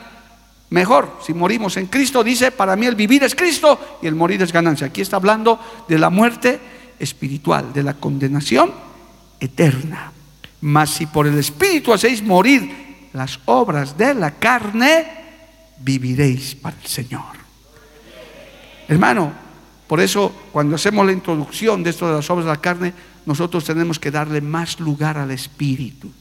Mejor, 0.71 1.19
si 1.27 1.35
morimos 1.35 1.77
en 1.77 1.87
Cristo, 1.87 2.23
dice, 2.23 2.53
para 2.53 2.77
mí 2.77 2.87
el 2.87 2.95
vivir 2.95 3.25
es 3.25 3.35
Cristo 3.35 3.99
y 4.01 4.07
el 4.07 4.15
morir 4.15 4.41
es 4.43 4.53
ganancia. 4.53 4.87
Aquí 4.87 5.01
está 5.01 5.17
hablando 5.17 5.59
de 5.89 5.99
la 5.99 6.11
muerte 6.11 6.61
espiritual, 6.99 7.73
de 7.73 7.83
la 7.83 7.95
condenación 7.95 8.73
eterna. 9.41 10.13
Mas 10.61 10.91
si 10.91 11.07
por 11.07 11.27
el 11.27 11.37
Espíritu 11.39 11.93
hacéis 11.93 12.23
morir 12.23 13.09
las 13.13 13.41
obras 13.47 13.99
de 13.99 14.15
la 14.15 14.31
carne, 14.33 15.07
viviréis 15.79 16.55
para 16.55 16.77
el 16.81 16.87
Señor. 16.87 17.41
Hermano, 18.87 19.33
por 19.89 20.01
eso 20.01 20.33
cuando 20.53 20.77
hacemos 20.77 21.05
la 21.05 21.13
introducción 21.13 21.83
de 21.83 21.91
esto 21.91 22.07
de 22.07 22.15
las 22.15 22.31
obras 22.31 22.45
de 22.45 22.53
la 22.53 22.61
carne, 22.61 22.95
nosotros 23.27 23.65
tenemos 23.65 23.99
que 23.99 24.13
darle 24.13 24.41
más 24.41 24.79
lugar 24.79 25.19
al 25.19 25.33
Espíritu, 25.33 26.13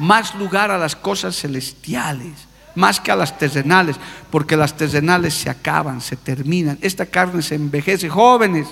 más 0.00 0.34
lugar 0.34 0.72
a 0.72 0.78
las 0.78 0.96
cosas 0.96 1.36
celestiales 1.36 2.49
más 2.74 3.00
que 3.00 3.10
a 3.10 3.16
las 3.16 3.36
terrenales, 3.38 3.96
porque 4.30 4.56
las 4.56 4.76
terrenales 4.76 5.34
se 5.34 5.50
acaban, 5.50 6.00
se 6.00 6.16
terminan. 6.16 6.78
Esta 6.80 7.06
carne 7.06 7.42
se 7.42 7.54
envejece. 7.54 8.08
Jóvenes, 8.08 8.68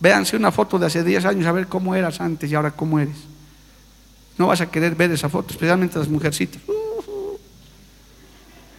véanse 0.00 0.36
una 0.36 0.52
foto 0.52 0.78
de 0.78 0.86
hace 0.86 1.02
10 1.02 1.24
años 1.24 1.46
a 1.46 1.52
ver 1.52 1.66
cómo 1.66 1.94
eras 1.94 2.20
antes 2.20 2.50
y 2.50 2.54
ahora 2.54 2.70
cómo 2.70 2.98
eres. 2.98 3.16
No 4.38 4.48
vas 4.48 4.60
a 4.60 4.70
querer 4.70 4.94
ver 4.94 5.10
esa 5.10 5.28
foto, 5.28 5.52
especialmente 5.52 5.98
las 5.98 6.08
mujercitas. 6.08 6.60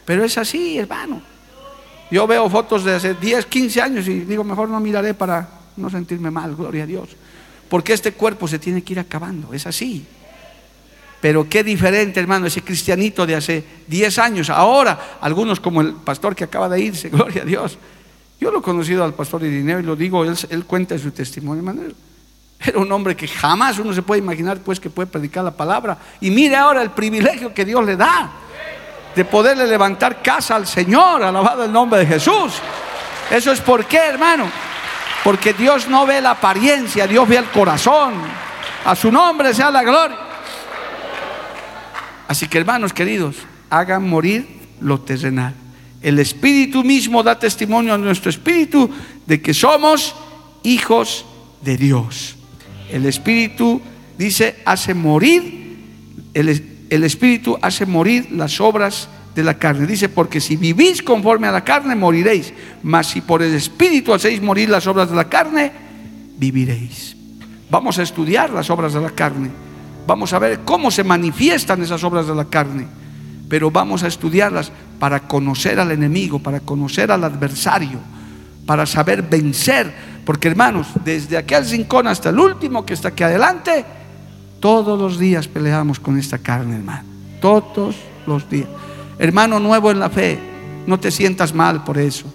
Pero 0.05 0.23
es 0.23 0.37
así, 0.37 0.77
hermano. 0.77 1.21
Yo 2.09 2.25
veo 2.25 2.49
fotos 2.49 2.83
de 2.85 2.95
hace 2.95 3.13
10, 3.15 3.45
15 3.45 3.81
años 3.81 4.07
y 4.07 4.21
digo, 4.21 4.43
mejor 4.43 4.69
no 4.69 4.79
miraré 4.79 5.13
para 5.13 5.49
no 5.75 5.89
sentirme 5.89 6.31
mal, 6.31 6.55
gloria 6.55 6.83
a 6.83 6.87
Dios. 6.87 7.09
Porque 7.69 7.93
este 7.93 8.13
cuerpo 8.13 8.47
se 8.47 8.59
tiene 8.59 8.81
que 8.81 8.93
ir 8.93 8.99
acabando, 8.99 9.53
es 9.53 9.67
así. 9.67 10.05
Pero 11.19 11.49
qué 11.49 11.63
diferente, 11.63 12.19
hermano, 12.19 12.45
ese 12.47 12.61
cristianito 12.61 13.25
de 13.25 13.35
hace 13.35 13.63
10 13.87 14.19
años. 14.19 14.49
Ahora, 14.49 15.17
algunos 15.21 15.59
como 15.59 15.81
el 15.81 15.93
pastor 15.93 16.35
que 16.35 16.43
acaba 16.43 16.69
de 16.69 16.79
irse, 16.79 17.09
gloria 17.11 17.41
a 17.41 17.45
Dios. 17.45 17.77
Yo 18.39 18.51
lo 18.51 18.59
he 18.59 18.61
conocido 18.61 19.03
al 19.03 19.13
pastor 19.13 19.43
Irineo 19.43 19.79
y 19.79 19.83
lo 19.83 19.95
digo, 19.95 20.23
él, 20.23 20.37
él 20.49 20.65
cuenta 20.65 20.97
su 20.97 21.11
testimonio, 21.11 21.59
hermano. 21.59 21.91
Era 22.59 22.79
un 22.79 22.91
hombre 22.91 23.15
que 23.15 23.27
jamás 23.27 23.77
uno 23.79 23.93
se 23.93 24.01
puede 24.01 24.19
imaginar 24.19 24.59
pues 24.59 24.79
que 24.79 24.89
puede 24.89 25.07
predicar 25.07 25.43
la 25.43 25.51
palabra. 25.51 25.97
Y 26.21 26.31
mire 26.31 26.55
ahora 26.55 26.81
el 26.81 26.91
privilegio 26.91 27.53
que 27.53 27.65
Dios 27.65 27.85
le 27.85 27.95
da 27.95 28.31
de 29.15 29.25
poderle 29.25 29.65
levantar 29.65 30.21
casa 30.21 30.55
al 30.55 30.67
Señor, 30.67 31.23
alabado 31.23 31.65
el 31.65 31.71
nombre 31.71 32.01
de 32.01 32.05
Jesús. 32.05 32.53
Eso 33.31 33.51
es 33.51 33.59
por 33.61 33.85
qué, 33.85 33.97
hermano. 33.97 34.49
Porque 35.23 35.53
Dios 35.53 35.87
no 35.87 36.05
ve 36.05 36.21
la 36.21 36.31
apariencia, 36.31 37.07
Dios 37.07 37.27
ve 37.27 37.37
el 37.37 37.45
corazón. 37.45 38.13
A 38.85 38.95
su 38.95 39.11
nombre 39.11 39.53
sea 39.53 39.71
la 39.71 39.83
gloria. 39.83 40.26
Así 42.27 42.47
que 42.47 42.57
hermanos 42.57 42.93
queridos, 42.93 43.37
hagan 43.69 44.07
morir 44.07 44.45
lo 44.81 44.99
terrenal. 44.99 45.53
El 46.01 46.19
Espíritu 46.19 46.83
mismo 46.83 47.23
da 47.23 47.39
testimonio 47.39 47.93
a 47.93 47.97
nuestro 47.97 48.29
Espíritu 48.29 48.89
de 49.25 49.41
que 49.41 49.53
somos 49.53 50.13
hijos 50.63 51.25
de 51.63 51.77
Dios. 51.77 52.35
El 52.91 53.05
Espíritu 53.05 53.81
dice, 54.17 54.57
hace 54.65 54.93
morir, 54.93 55.77
el, 56.33 57.03
Espíritu 57.03 57.57
hace 57.61 57.85
morir 57.85 58.27
las 58.31 58.61
obras 58.61 59.09
de 59.33 59.43
la 59.43 59.57
carne. 59.57 59.87
Dice, 59.87 60.09
porque 60.09 60.39
si 60.39 60.55
vivís 60.55 61.01
conforme 61.01 61.47
a 61.47 61.51
la 61.51 61.63
carne, 61.63 61.95
moriréis. 61.95 62.53
Mas 62.83 63.07
si 63.07 63.21
por 63.21 63.41
el 63.41 63.53
Espíritu 63.55 64.13
hacéis 64.13 64.41
morir 64.41 64.69
las 64.69 64.85
obras 64.85 65.09
de 65.09 65.15
la 65.15 65.29
carne, 65.29 65.71
viviréis. 66.37 67.15
Vamos 67.69 67.97
a 67.99 68.03
estudiar 68.03 68.51
las 68.51 68.69
obras 68.69 68.93
de 68.93 69.01
la 69.01 69.09
carne 69.09 69.66
Vamos 70.07 70.31
a 70.31 70.39
ver 70.39 70.61
cómo 70.63 70.89
se 70.89 71.03
manifiestan 71.03 71.83
esas 71.83 72.01
obras 72.05 72.25
de 72.27 72.33
la 72.33 72.45
carne, 72.45 72.87
pero 73.49 73.69
vamos 73.69 74.03
a 74.03 74.07
estudiarlas 74.07 74.71
para 74.99 75.27
conocer 75.27 75.81
al 75.81 75.91
enemigo, 75.91 76.39
para 76.39 76.61
conocer 76.61 77.11
al 77.11 77.25
adversario, 77.25 77.99
para 78.65 78.85
saber 78.85 79.21
vencer. 79.21 79.93
Porque 80.25 80.47
hermanos, 80.47 80.87
desde 81.03 81.35
aquel 81.35 81.69
rincón 81.69 82.07
hasta 82.07 82.29
el 82.29 82.39
último 82.39 82.85
que 82.85 82.93
está 82.93 83.09
aquí 83.09 83.23
adelante, 83.23 83.83
todos 84.61 84.97
los 84.97 85.19
días 85.19 85.49
peleamos 85.49 85.99
con 85.99 86.17
esta 86.17 86.37
carne, 86.37 86.77
hermano. 86.77 87.03
Todos 87.41 87.97
los 88.25 88.49
días. 88.49 88.69
Hermano 89.19 89.59
nuevo 89.59 89.91
en 89.91 89.99
la 89.99 90.09
fe, 90.09 90.39
no 90.87 90.99
te 91.01 91.11
sientas 91.11 91.53
mal 91.53 91.83
por 91.83 91.97
eso. 91.97 92.25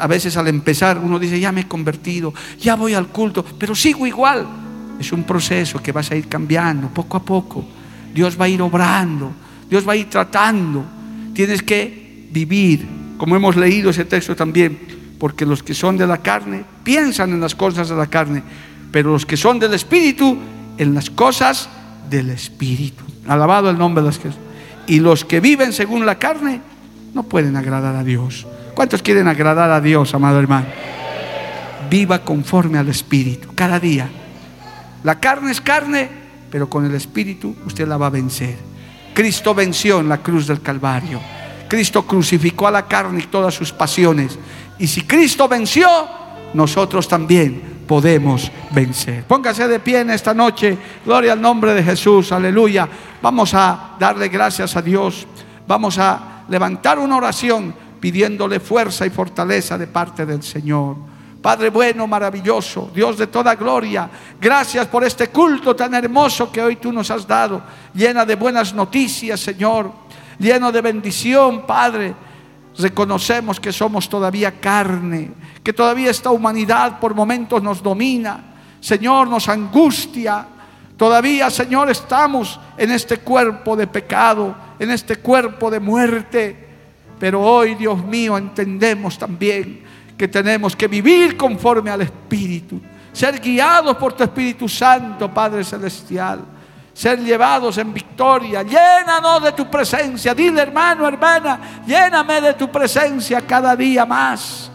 A 0.00 0.06
veces 0.06 0.34
al 0.38 0.48
empezar 0.48 0.96
uno 0.98 1.18
dice, 1.18 1.38
ya 1.38 1.52
me 1.52 1.60
he 1.60 1.68
convertido, 1.68 2.32
ya 2.58 2.74
voy 2.74 2.94
al 2.94 3.08
culto, 3.08 3.44
pero 3.58 3.74
sigo 3.74 4.06
igual. 4.06 4.64
Es 4.98 5.12
un 5.12 5.24
proceso 5.24 5.82
que 5.82 5.92
vas 5.92 6.10
a 6.10 6.16
ir 6.16 6.28
cambiando 6.28 6.88
poco 6.88 7.16
a 7.16 7.22
poco. 7.22 7.64
Dios 8.14 8.40
va 8.40 8.46
a 8.46 8.48
ir 8.48 8.62
obrando, 8.62 9.32
Dios 9.68 9.86
va 9.86 9.92
a 9.92 9.96
ir 9.96 10.08
tratando. 10.08 10.84
Tienes 11.34 11.62
que 11.62 12.28
vivir, 12.30 12.86
como 13.18 13.36
hemos 13.36 13.56
leído 13.56 13.90
ese 13.90 14.04
texto 14.04 14.34
también, 14.34 14.78
porque 15.18 15.44
los 15.44 15.62
que 15.62 15.74
son 15.74 15.96
de 15.96 16.06
la 16.06 16.18
carne 16.18 16.64
piensan 16.82 17.32
en 17.32 17.40
las 17.40 17.54
cosas 17.54 17.88
de 17.88 17.96
la 17.96 18.06
carne, 18.06 18.42
pero 18.90 19.12
los 19.12 19.26
que 19.26 19.36
son 19.36 19.58
del 19.58 19.74
Espíritu, 19.74 20.36
en 20.78 20.94
las 20.94 21.10
cosas 21.10 21.68
del 22.08 22.30
Espíritu. 22.30 23.04
Alabado 23.26 23.70
el 23.70 23.78
nombre 23.78 24.02
de 24.02 24.08
los 24.08 24.18
que... 24.18 24.30
Y 24.86 25.00
los 25.00 25.24
que 25.24 25.40
viven 25.40 25.72
según 25.72 26.06
la 26.06 26.18
carne 26.18 26.60
no 27.12 27.24
pueden 27.24 27.56
agradar 27.56 27.96
a 27.96 28.04
Dios. 28.04 28.46
¿Cuántos 28.74 29.02
quieren 29.02 29.26
agradar 29.26 29.70
a 29.70 29.80
Dios, 29.80 30.14
amado 30.14 30.38
hermano? 30.38 30.66
Viva 31.90 32.22
conforme 32.22 32.78
al 32.78 32.88
Espíritu, 32.88 33.48
cada 33.54 33.80
día. 33.80 34.08
La 35.06 35.20
carne 35.20 35.52
es 35.52 35.60
carne, 35.60 36.08
pero 36.50 36.68
con 36.68 36.84
el 36.84 36.92
Espíritu 36.92 37.54
usted 37.64 37.86
la 37.86 37.96
va 37.96 38.06
a 38.06 38.10
vencer. 38.10 38.56
Cristo 39.14 39.54
venció 39.54 40.00
en 40.00 40.08
la 40.08 40.18
cruz 40.18 40.48
del 40.48 40.60
Calvario. 40.60 41.20
Cristo 41.68 42.04
crucificó 42.04 42.66
a 42.66 42.72
la 42.72 42.88
carne 42.88 43.20
y 43.20 43.26
todas 43.28 43.54
sus 43.54 43.72
pasiones. 43.72 44.36
Y 44.80 44.88
si 44.88 45.02
Cristo 45.02 45.46
venció, 45.46 45.88
nosotros 46.54 47.06
también 47.06 47.84
podemos 47.86 48.50
vencer. 48.72 49.22
Póngase 49.22 49.68
de 49.68 49.78
pie 49.78 50.00
en 50.00 50.10
esta 50.10 50.34
noche. 50.34 50.76
Gloria 51.04 51.34
al 51.34 51.40
nombre 51.40 51.72
de 51.72 51.84
Jesús. 51.84 52.32
Aleluya. 52.32 52.88
Vamos 53.22 53.54
a 53.54 53.94
darle 54.00 54.26
gracias 54.26 54.74
a 54.74 54.82
Dios. 54.82 55.24
Vamos 55.68 56.00
a 56.00 56.42
levantar 56.48 56.98
una 56.98 57.16
oración 57.16 57.72
pidiéndole 58.00 58.58
fuerza 58.58 59.06
y 59.06 59.10
fortaleza 59.10 59.78
de 59.78 59.86
parte 59.86 60.26
del 60.26 60.42
Señor. 60.42 60.96
Padre 61.46 61.70
bueno, 61.70 62.08
maravilloso, 62.08 62.90
Dios 62.92 63.16
de 63.16 63.28
toda 63.28 63.54
gloria, 63.54 64.10
gracias 64.40 64.88
por 64.88 65.04
este 65.04 65.28
culto 65.28 65.76
tan 65.76 65.94
hermoso 65.94 66.50
que 66.50 66.60
hoy 66.60 66.74
tú 66.74 66.90
nos 66.90 67.08
has 67.12 67.24
dado, 67.24 67.62
llena 67.94 68.26
de 68.26 68.34
buenas 68.34 68.74
noticias, 68.74 69.38
Señor, 69.38 69.92
lleno 70.40 70.72
de 70.72 70.80
bendición, 70.80 71.64
Padre. 71.64 72.16
reconocemos 72.76 73.60
que 73.60 73.72
somos 73.72 74.08
todavía 74.08 74.60
carne, 74.60 75.30
que 75.62 75.72
todavía 75.72 76.10
esta 76.10 76.32
humanidad 76.32 76.98
por 76.98 77.14
momentos 77.14 77.62
nos 77.62 77.80
domina, 77.80 78.42
Señor, 78.80 79.28
nos 79.28 79.48
angustia. 79.48 80.48
Todavía, 80.96 81.48
Señor, 81.48 81.88
estamos 81.90 82.58
en 82.76 82.90
este 82.90 83.18
cuerpo 83.18 83.76
de 83.76 83.86
pecado, 83.86 84.52
en 84.80 84.90
este 84.90 85.18
cuerpo 85.18 85.70
de 85.70 85.78
muerte. 85.78 86.68
Pero 87.20 87.40
hoy, 87.40 87.76
Dios 87.76 88.04
mío, 88.04 88.36
entendemos 88.36 89.16
también 89.16 89.85
que 90.16 90.28
tenemos 90.28 90.74
que 90.74 90.88
vivir 90.88 91.36
conforme 91.36 91.90
al 91.90 92.02
Espíritu, 92.02 92.80
ser 93.12 93.40
guiados 93.40 93.96
por 93.96 94.12
tu 94.12 94.24
Espíritu 94.24 94.68
Santo, 94.68 95.32
Padre 95.32 95.64
Celestial 95.64 96.56
ser 96.96 97.22
llevados 97.22 97.76
en 97.76 97.92
victoria. 97.92 98.62
Llénanos 98.62 99.42
de 99.42 99.52
tu 99.52 99.70
presencia. 99.70 100.34
Dile, 100.34 100.62
hermano, 100.62 101.06
hermana, 101.06 101.82
lléname 101.86 102.40
de 102.40 102.54
tu 102.54 102.70
presencia 102.70 103.42
cada 103.42 103.76
día 103.76 104.06
más 104.06 104.70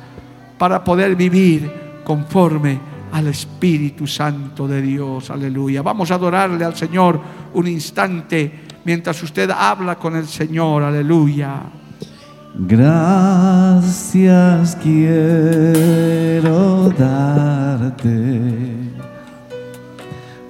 para 0.59 0.83
poder 0.83 1.15
vivir 1.15 2.01
conforme 2.03 2.79
al 3.11 3.25
Espíritu 3.25 4.05
Santo 4.05 4.67
de 4.67 4.83
Dios. 4.83 5.31
Aleluya. 5.31 5.81
Vamos 5.81 6.11
a 6.11 6.15
adorarle 6.15 6.63
al 6.63 6.75
Señor 6.75 7.19
un 7.55 7.67
instante 7.67 8.65
mientras 8.85 9.21
usted 9.23 9.49
habla 9.49 9.95
con 9.95 10.15
el 10.15 10.27
Señor. 10.27 10.83
Aleluya. 10.83 11.80
Gracias 12.53 14.77
quiero 14.83 16.89
darte 16.97 18.41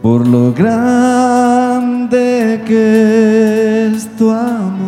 por 0.01 0.27
lo 0.27 0.51
grande 0.51 2.59
que 2.65 3.91
es 3.93 4.09
tu 4.17 4.31
amor. 4.31 4.81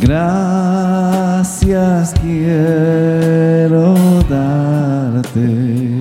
Gracias 0.00 2.14
quiero 2.22 3.96
darte, 4.30 6.00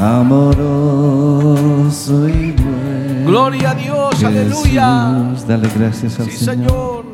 amoroso. 0.00 0.46
Gloria 3.36 3.72
a 3.72 3.74
Dios, 3.74 4.24
aleluya. 4.24 5.12
Dale 5.46 5.68
gracias 5.76 6.18
al 6.18 6.30
Sí, 6.30 6.42
Señor. 6.42 7.04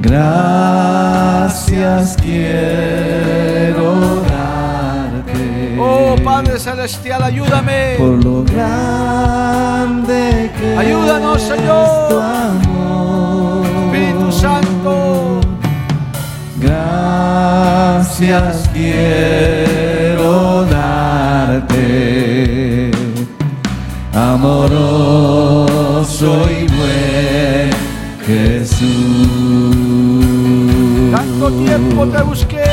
Gracias 0.00 2.16
quiero 2.22 4.22
darte. 4.30 5.76
Oh 5.76 6.14
Padre 6.22 6.56
Celestial, 6.60 7.20
ayúdame. 7.24 7.96
por 7.98 8.24
lo 8.24 8.44
grande 8.44 10.52
que 10.56 10.76
Ayúdanos, 10.78 11.42
es 11.42 11.48
Señor. 11.48 12.08
tu 12.08 12.20
amor. 12.20 13.66
Espíritu 13.66 14.30
Santo. 14.30 15.40
Gracias 16.60 18.70
quiero 18.72 19.79
amoroso 24.34 26.28
y 26.50 26.66
buen 26.76 27.70
Jesús. 28.26 28.80
Tanto 31.10 31.50
tiempo 31.52 32.06
te 32.06 32.22
busqué. 32.22 32.64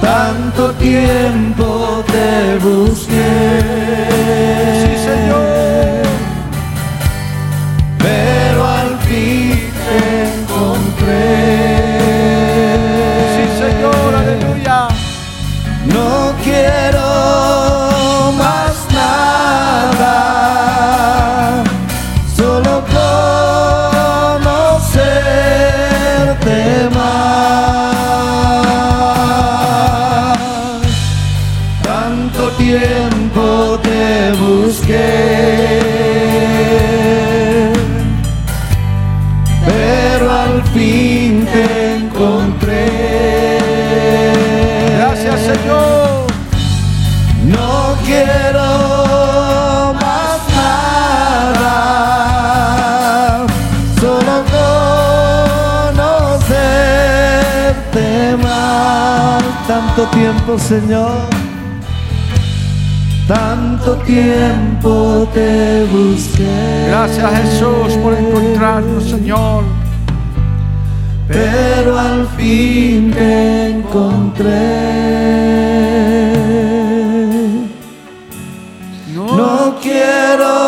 Tanto 0.00 0.72
tiempo 0.74 2.04
te 2.06 2.56
busqué. 2.58 4.57
Señor, 60.58 61.22
tanto 63.26 63.96
tiempo 63.98 65.26
te 65.32 65.84
busqué. 65.86 66.86
Gracias, 66.88 67.30
Jesús, 67.40 67.94
por 68.02 68.14
encontrarnos, 68.14 69.04
Señor. 69.04 69.64
pero 71.28 71.98
al 71.98 72.26
fin 72.36 73.10
te 73.12 73.70
encontré. 73.70 74.48
No 79.14 79.76
quiero 79.82 80.67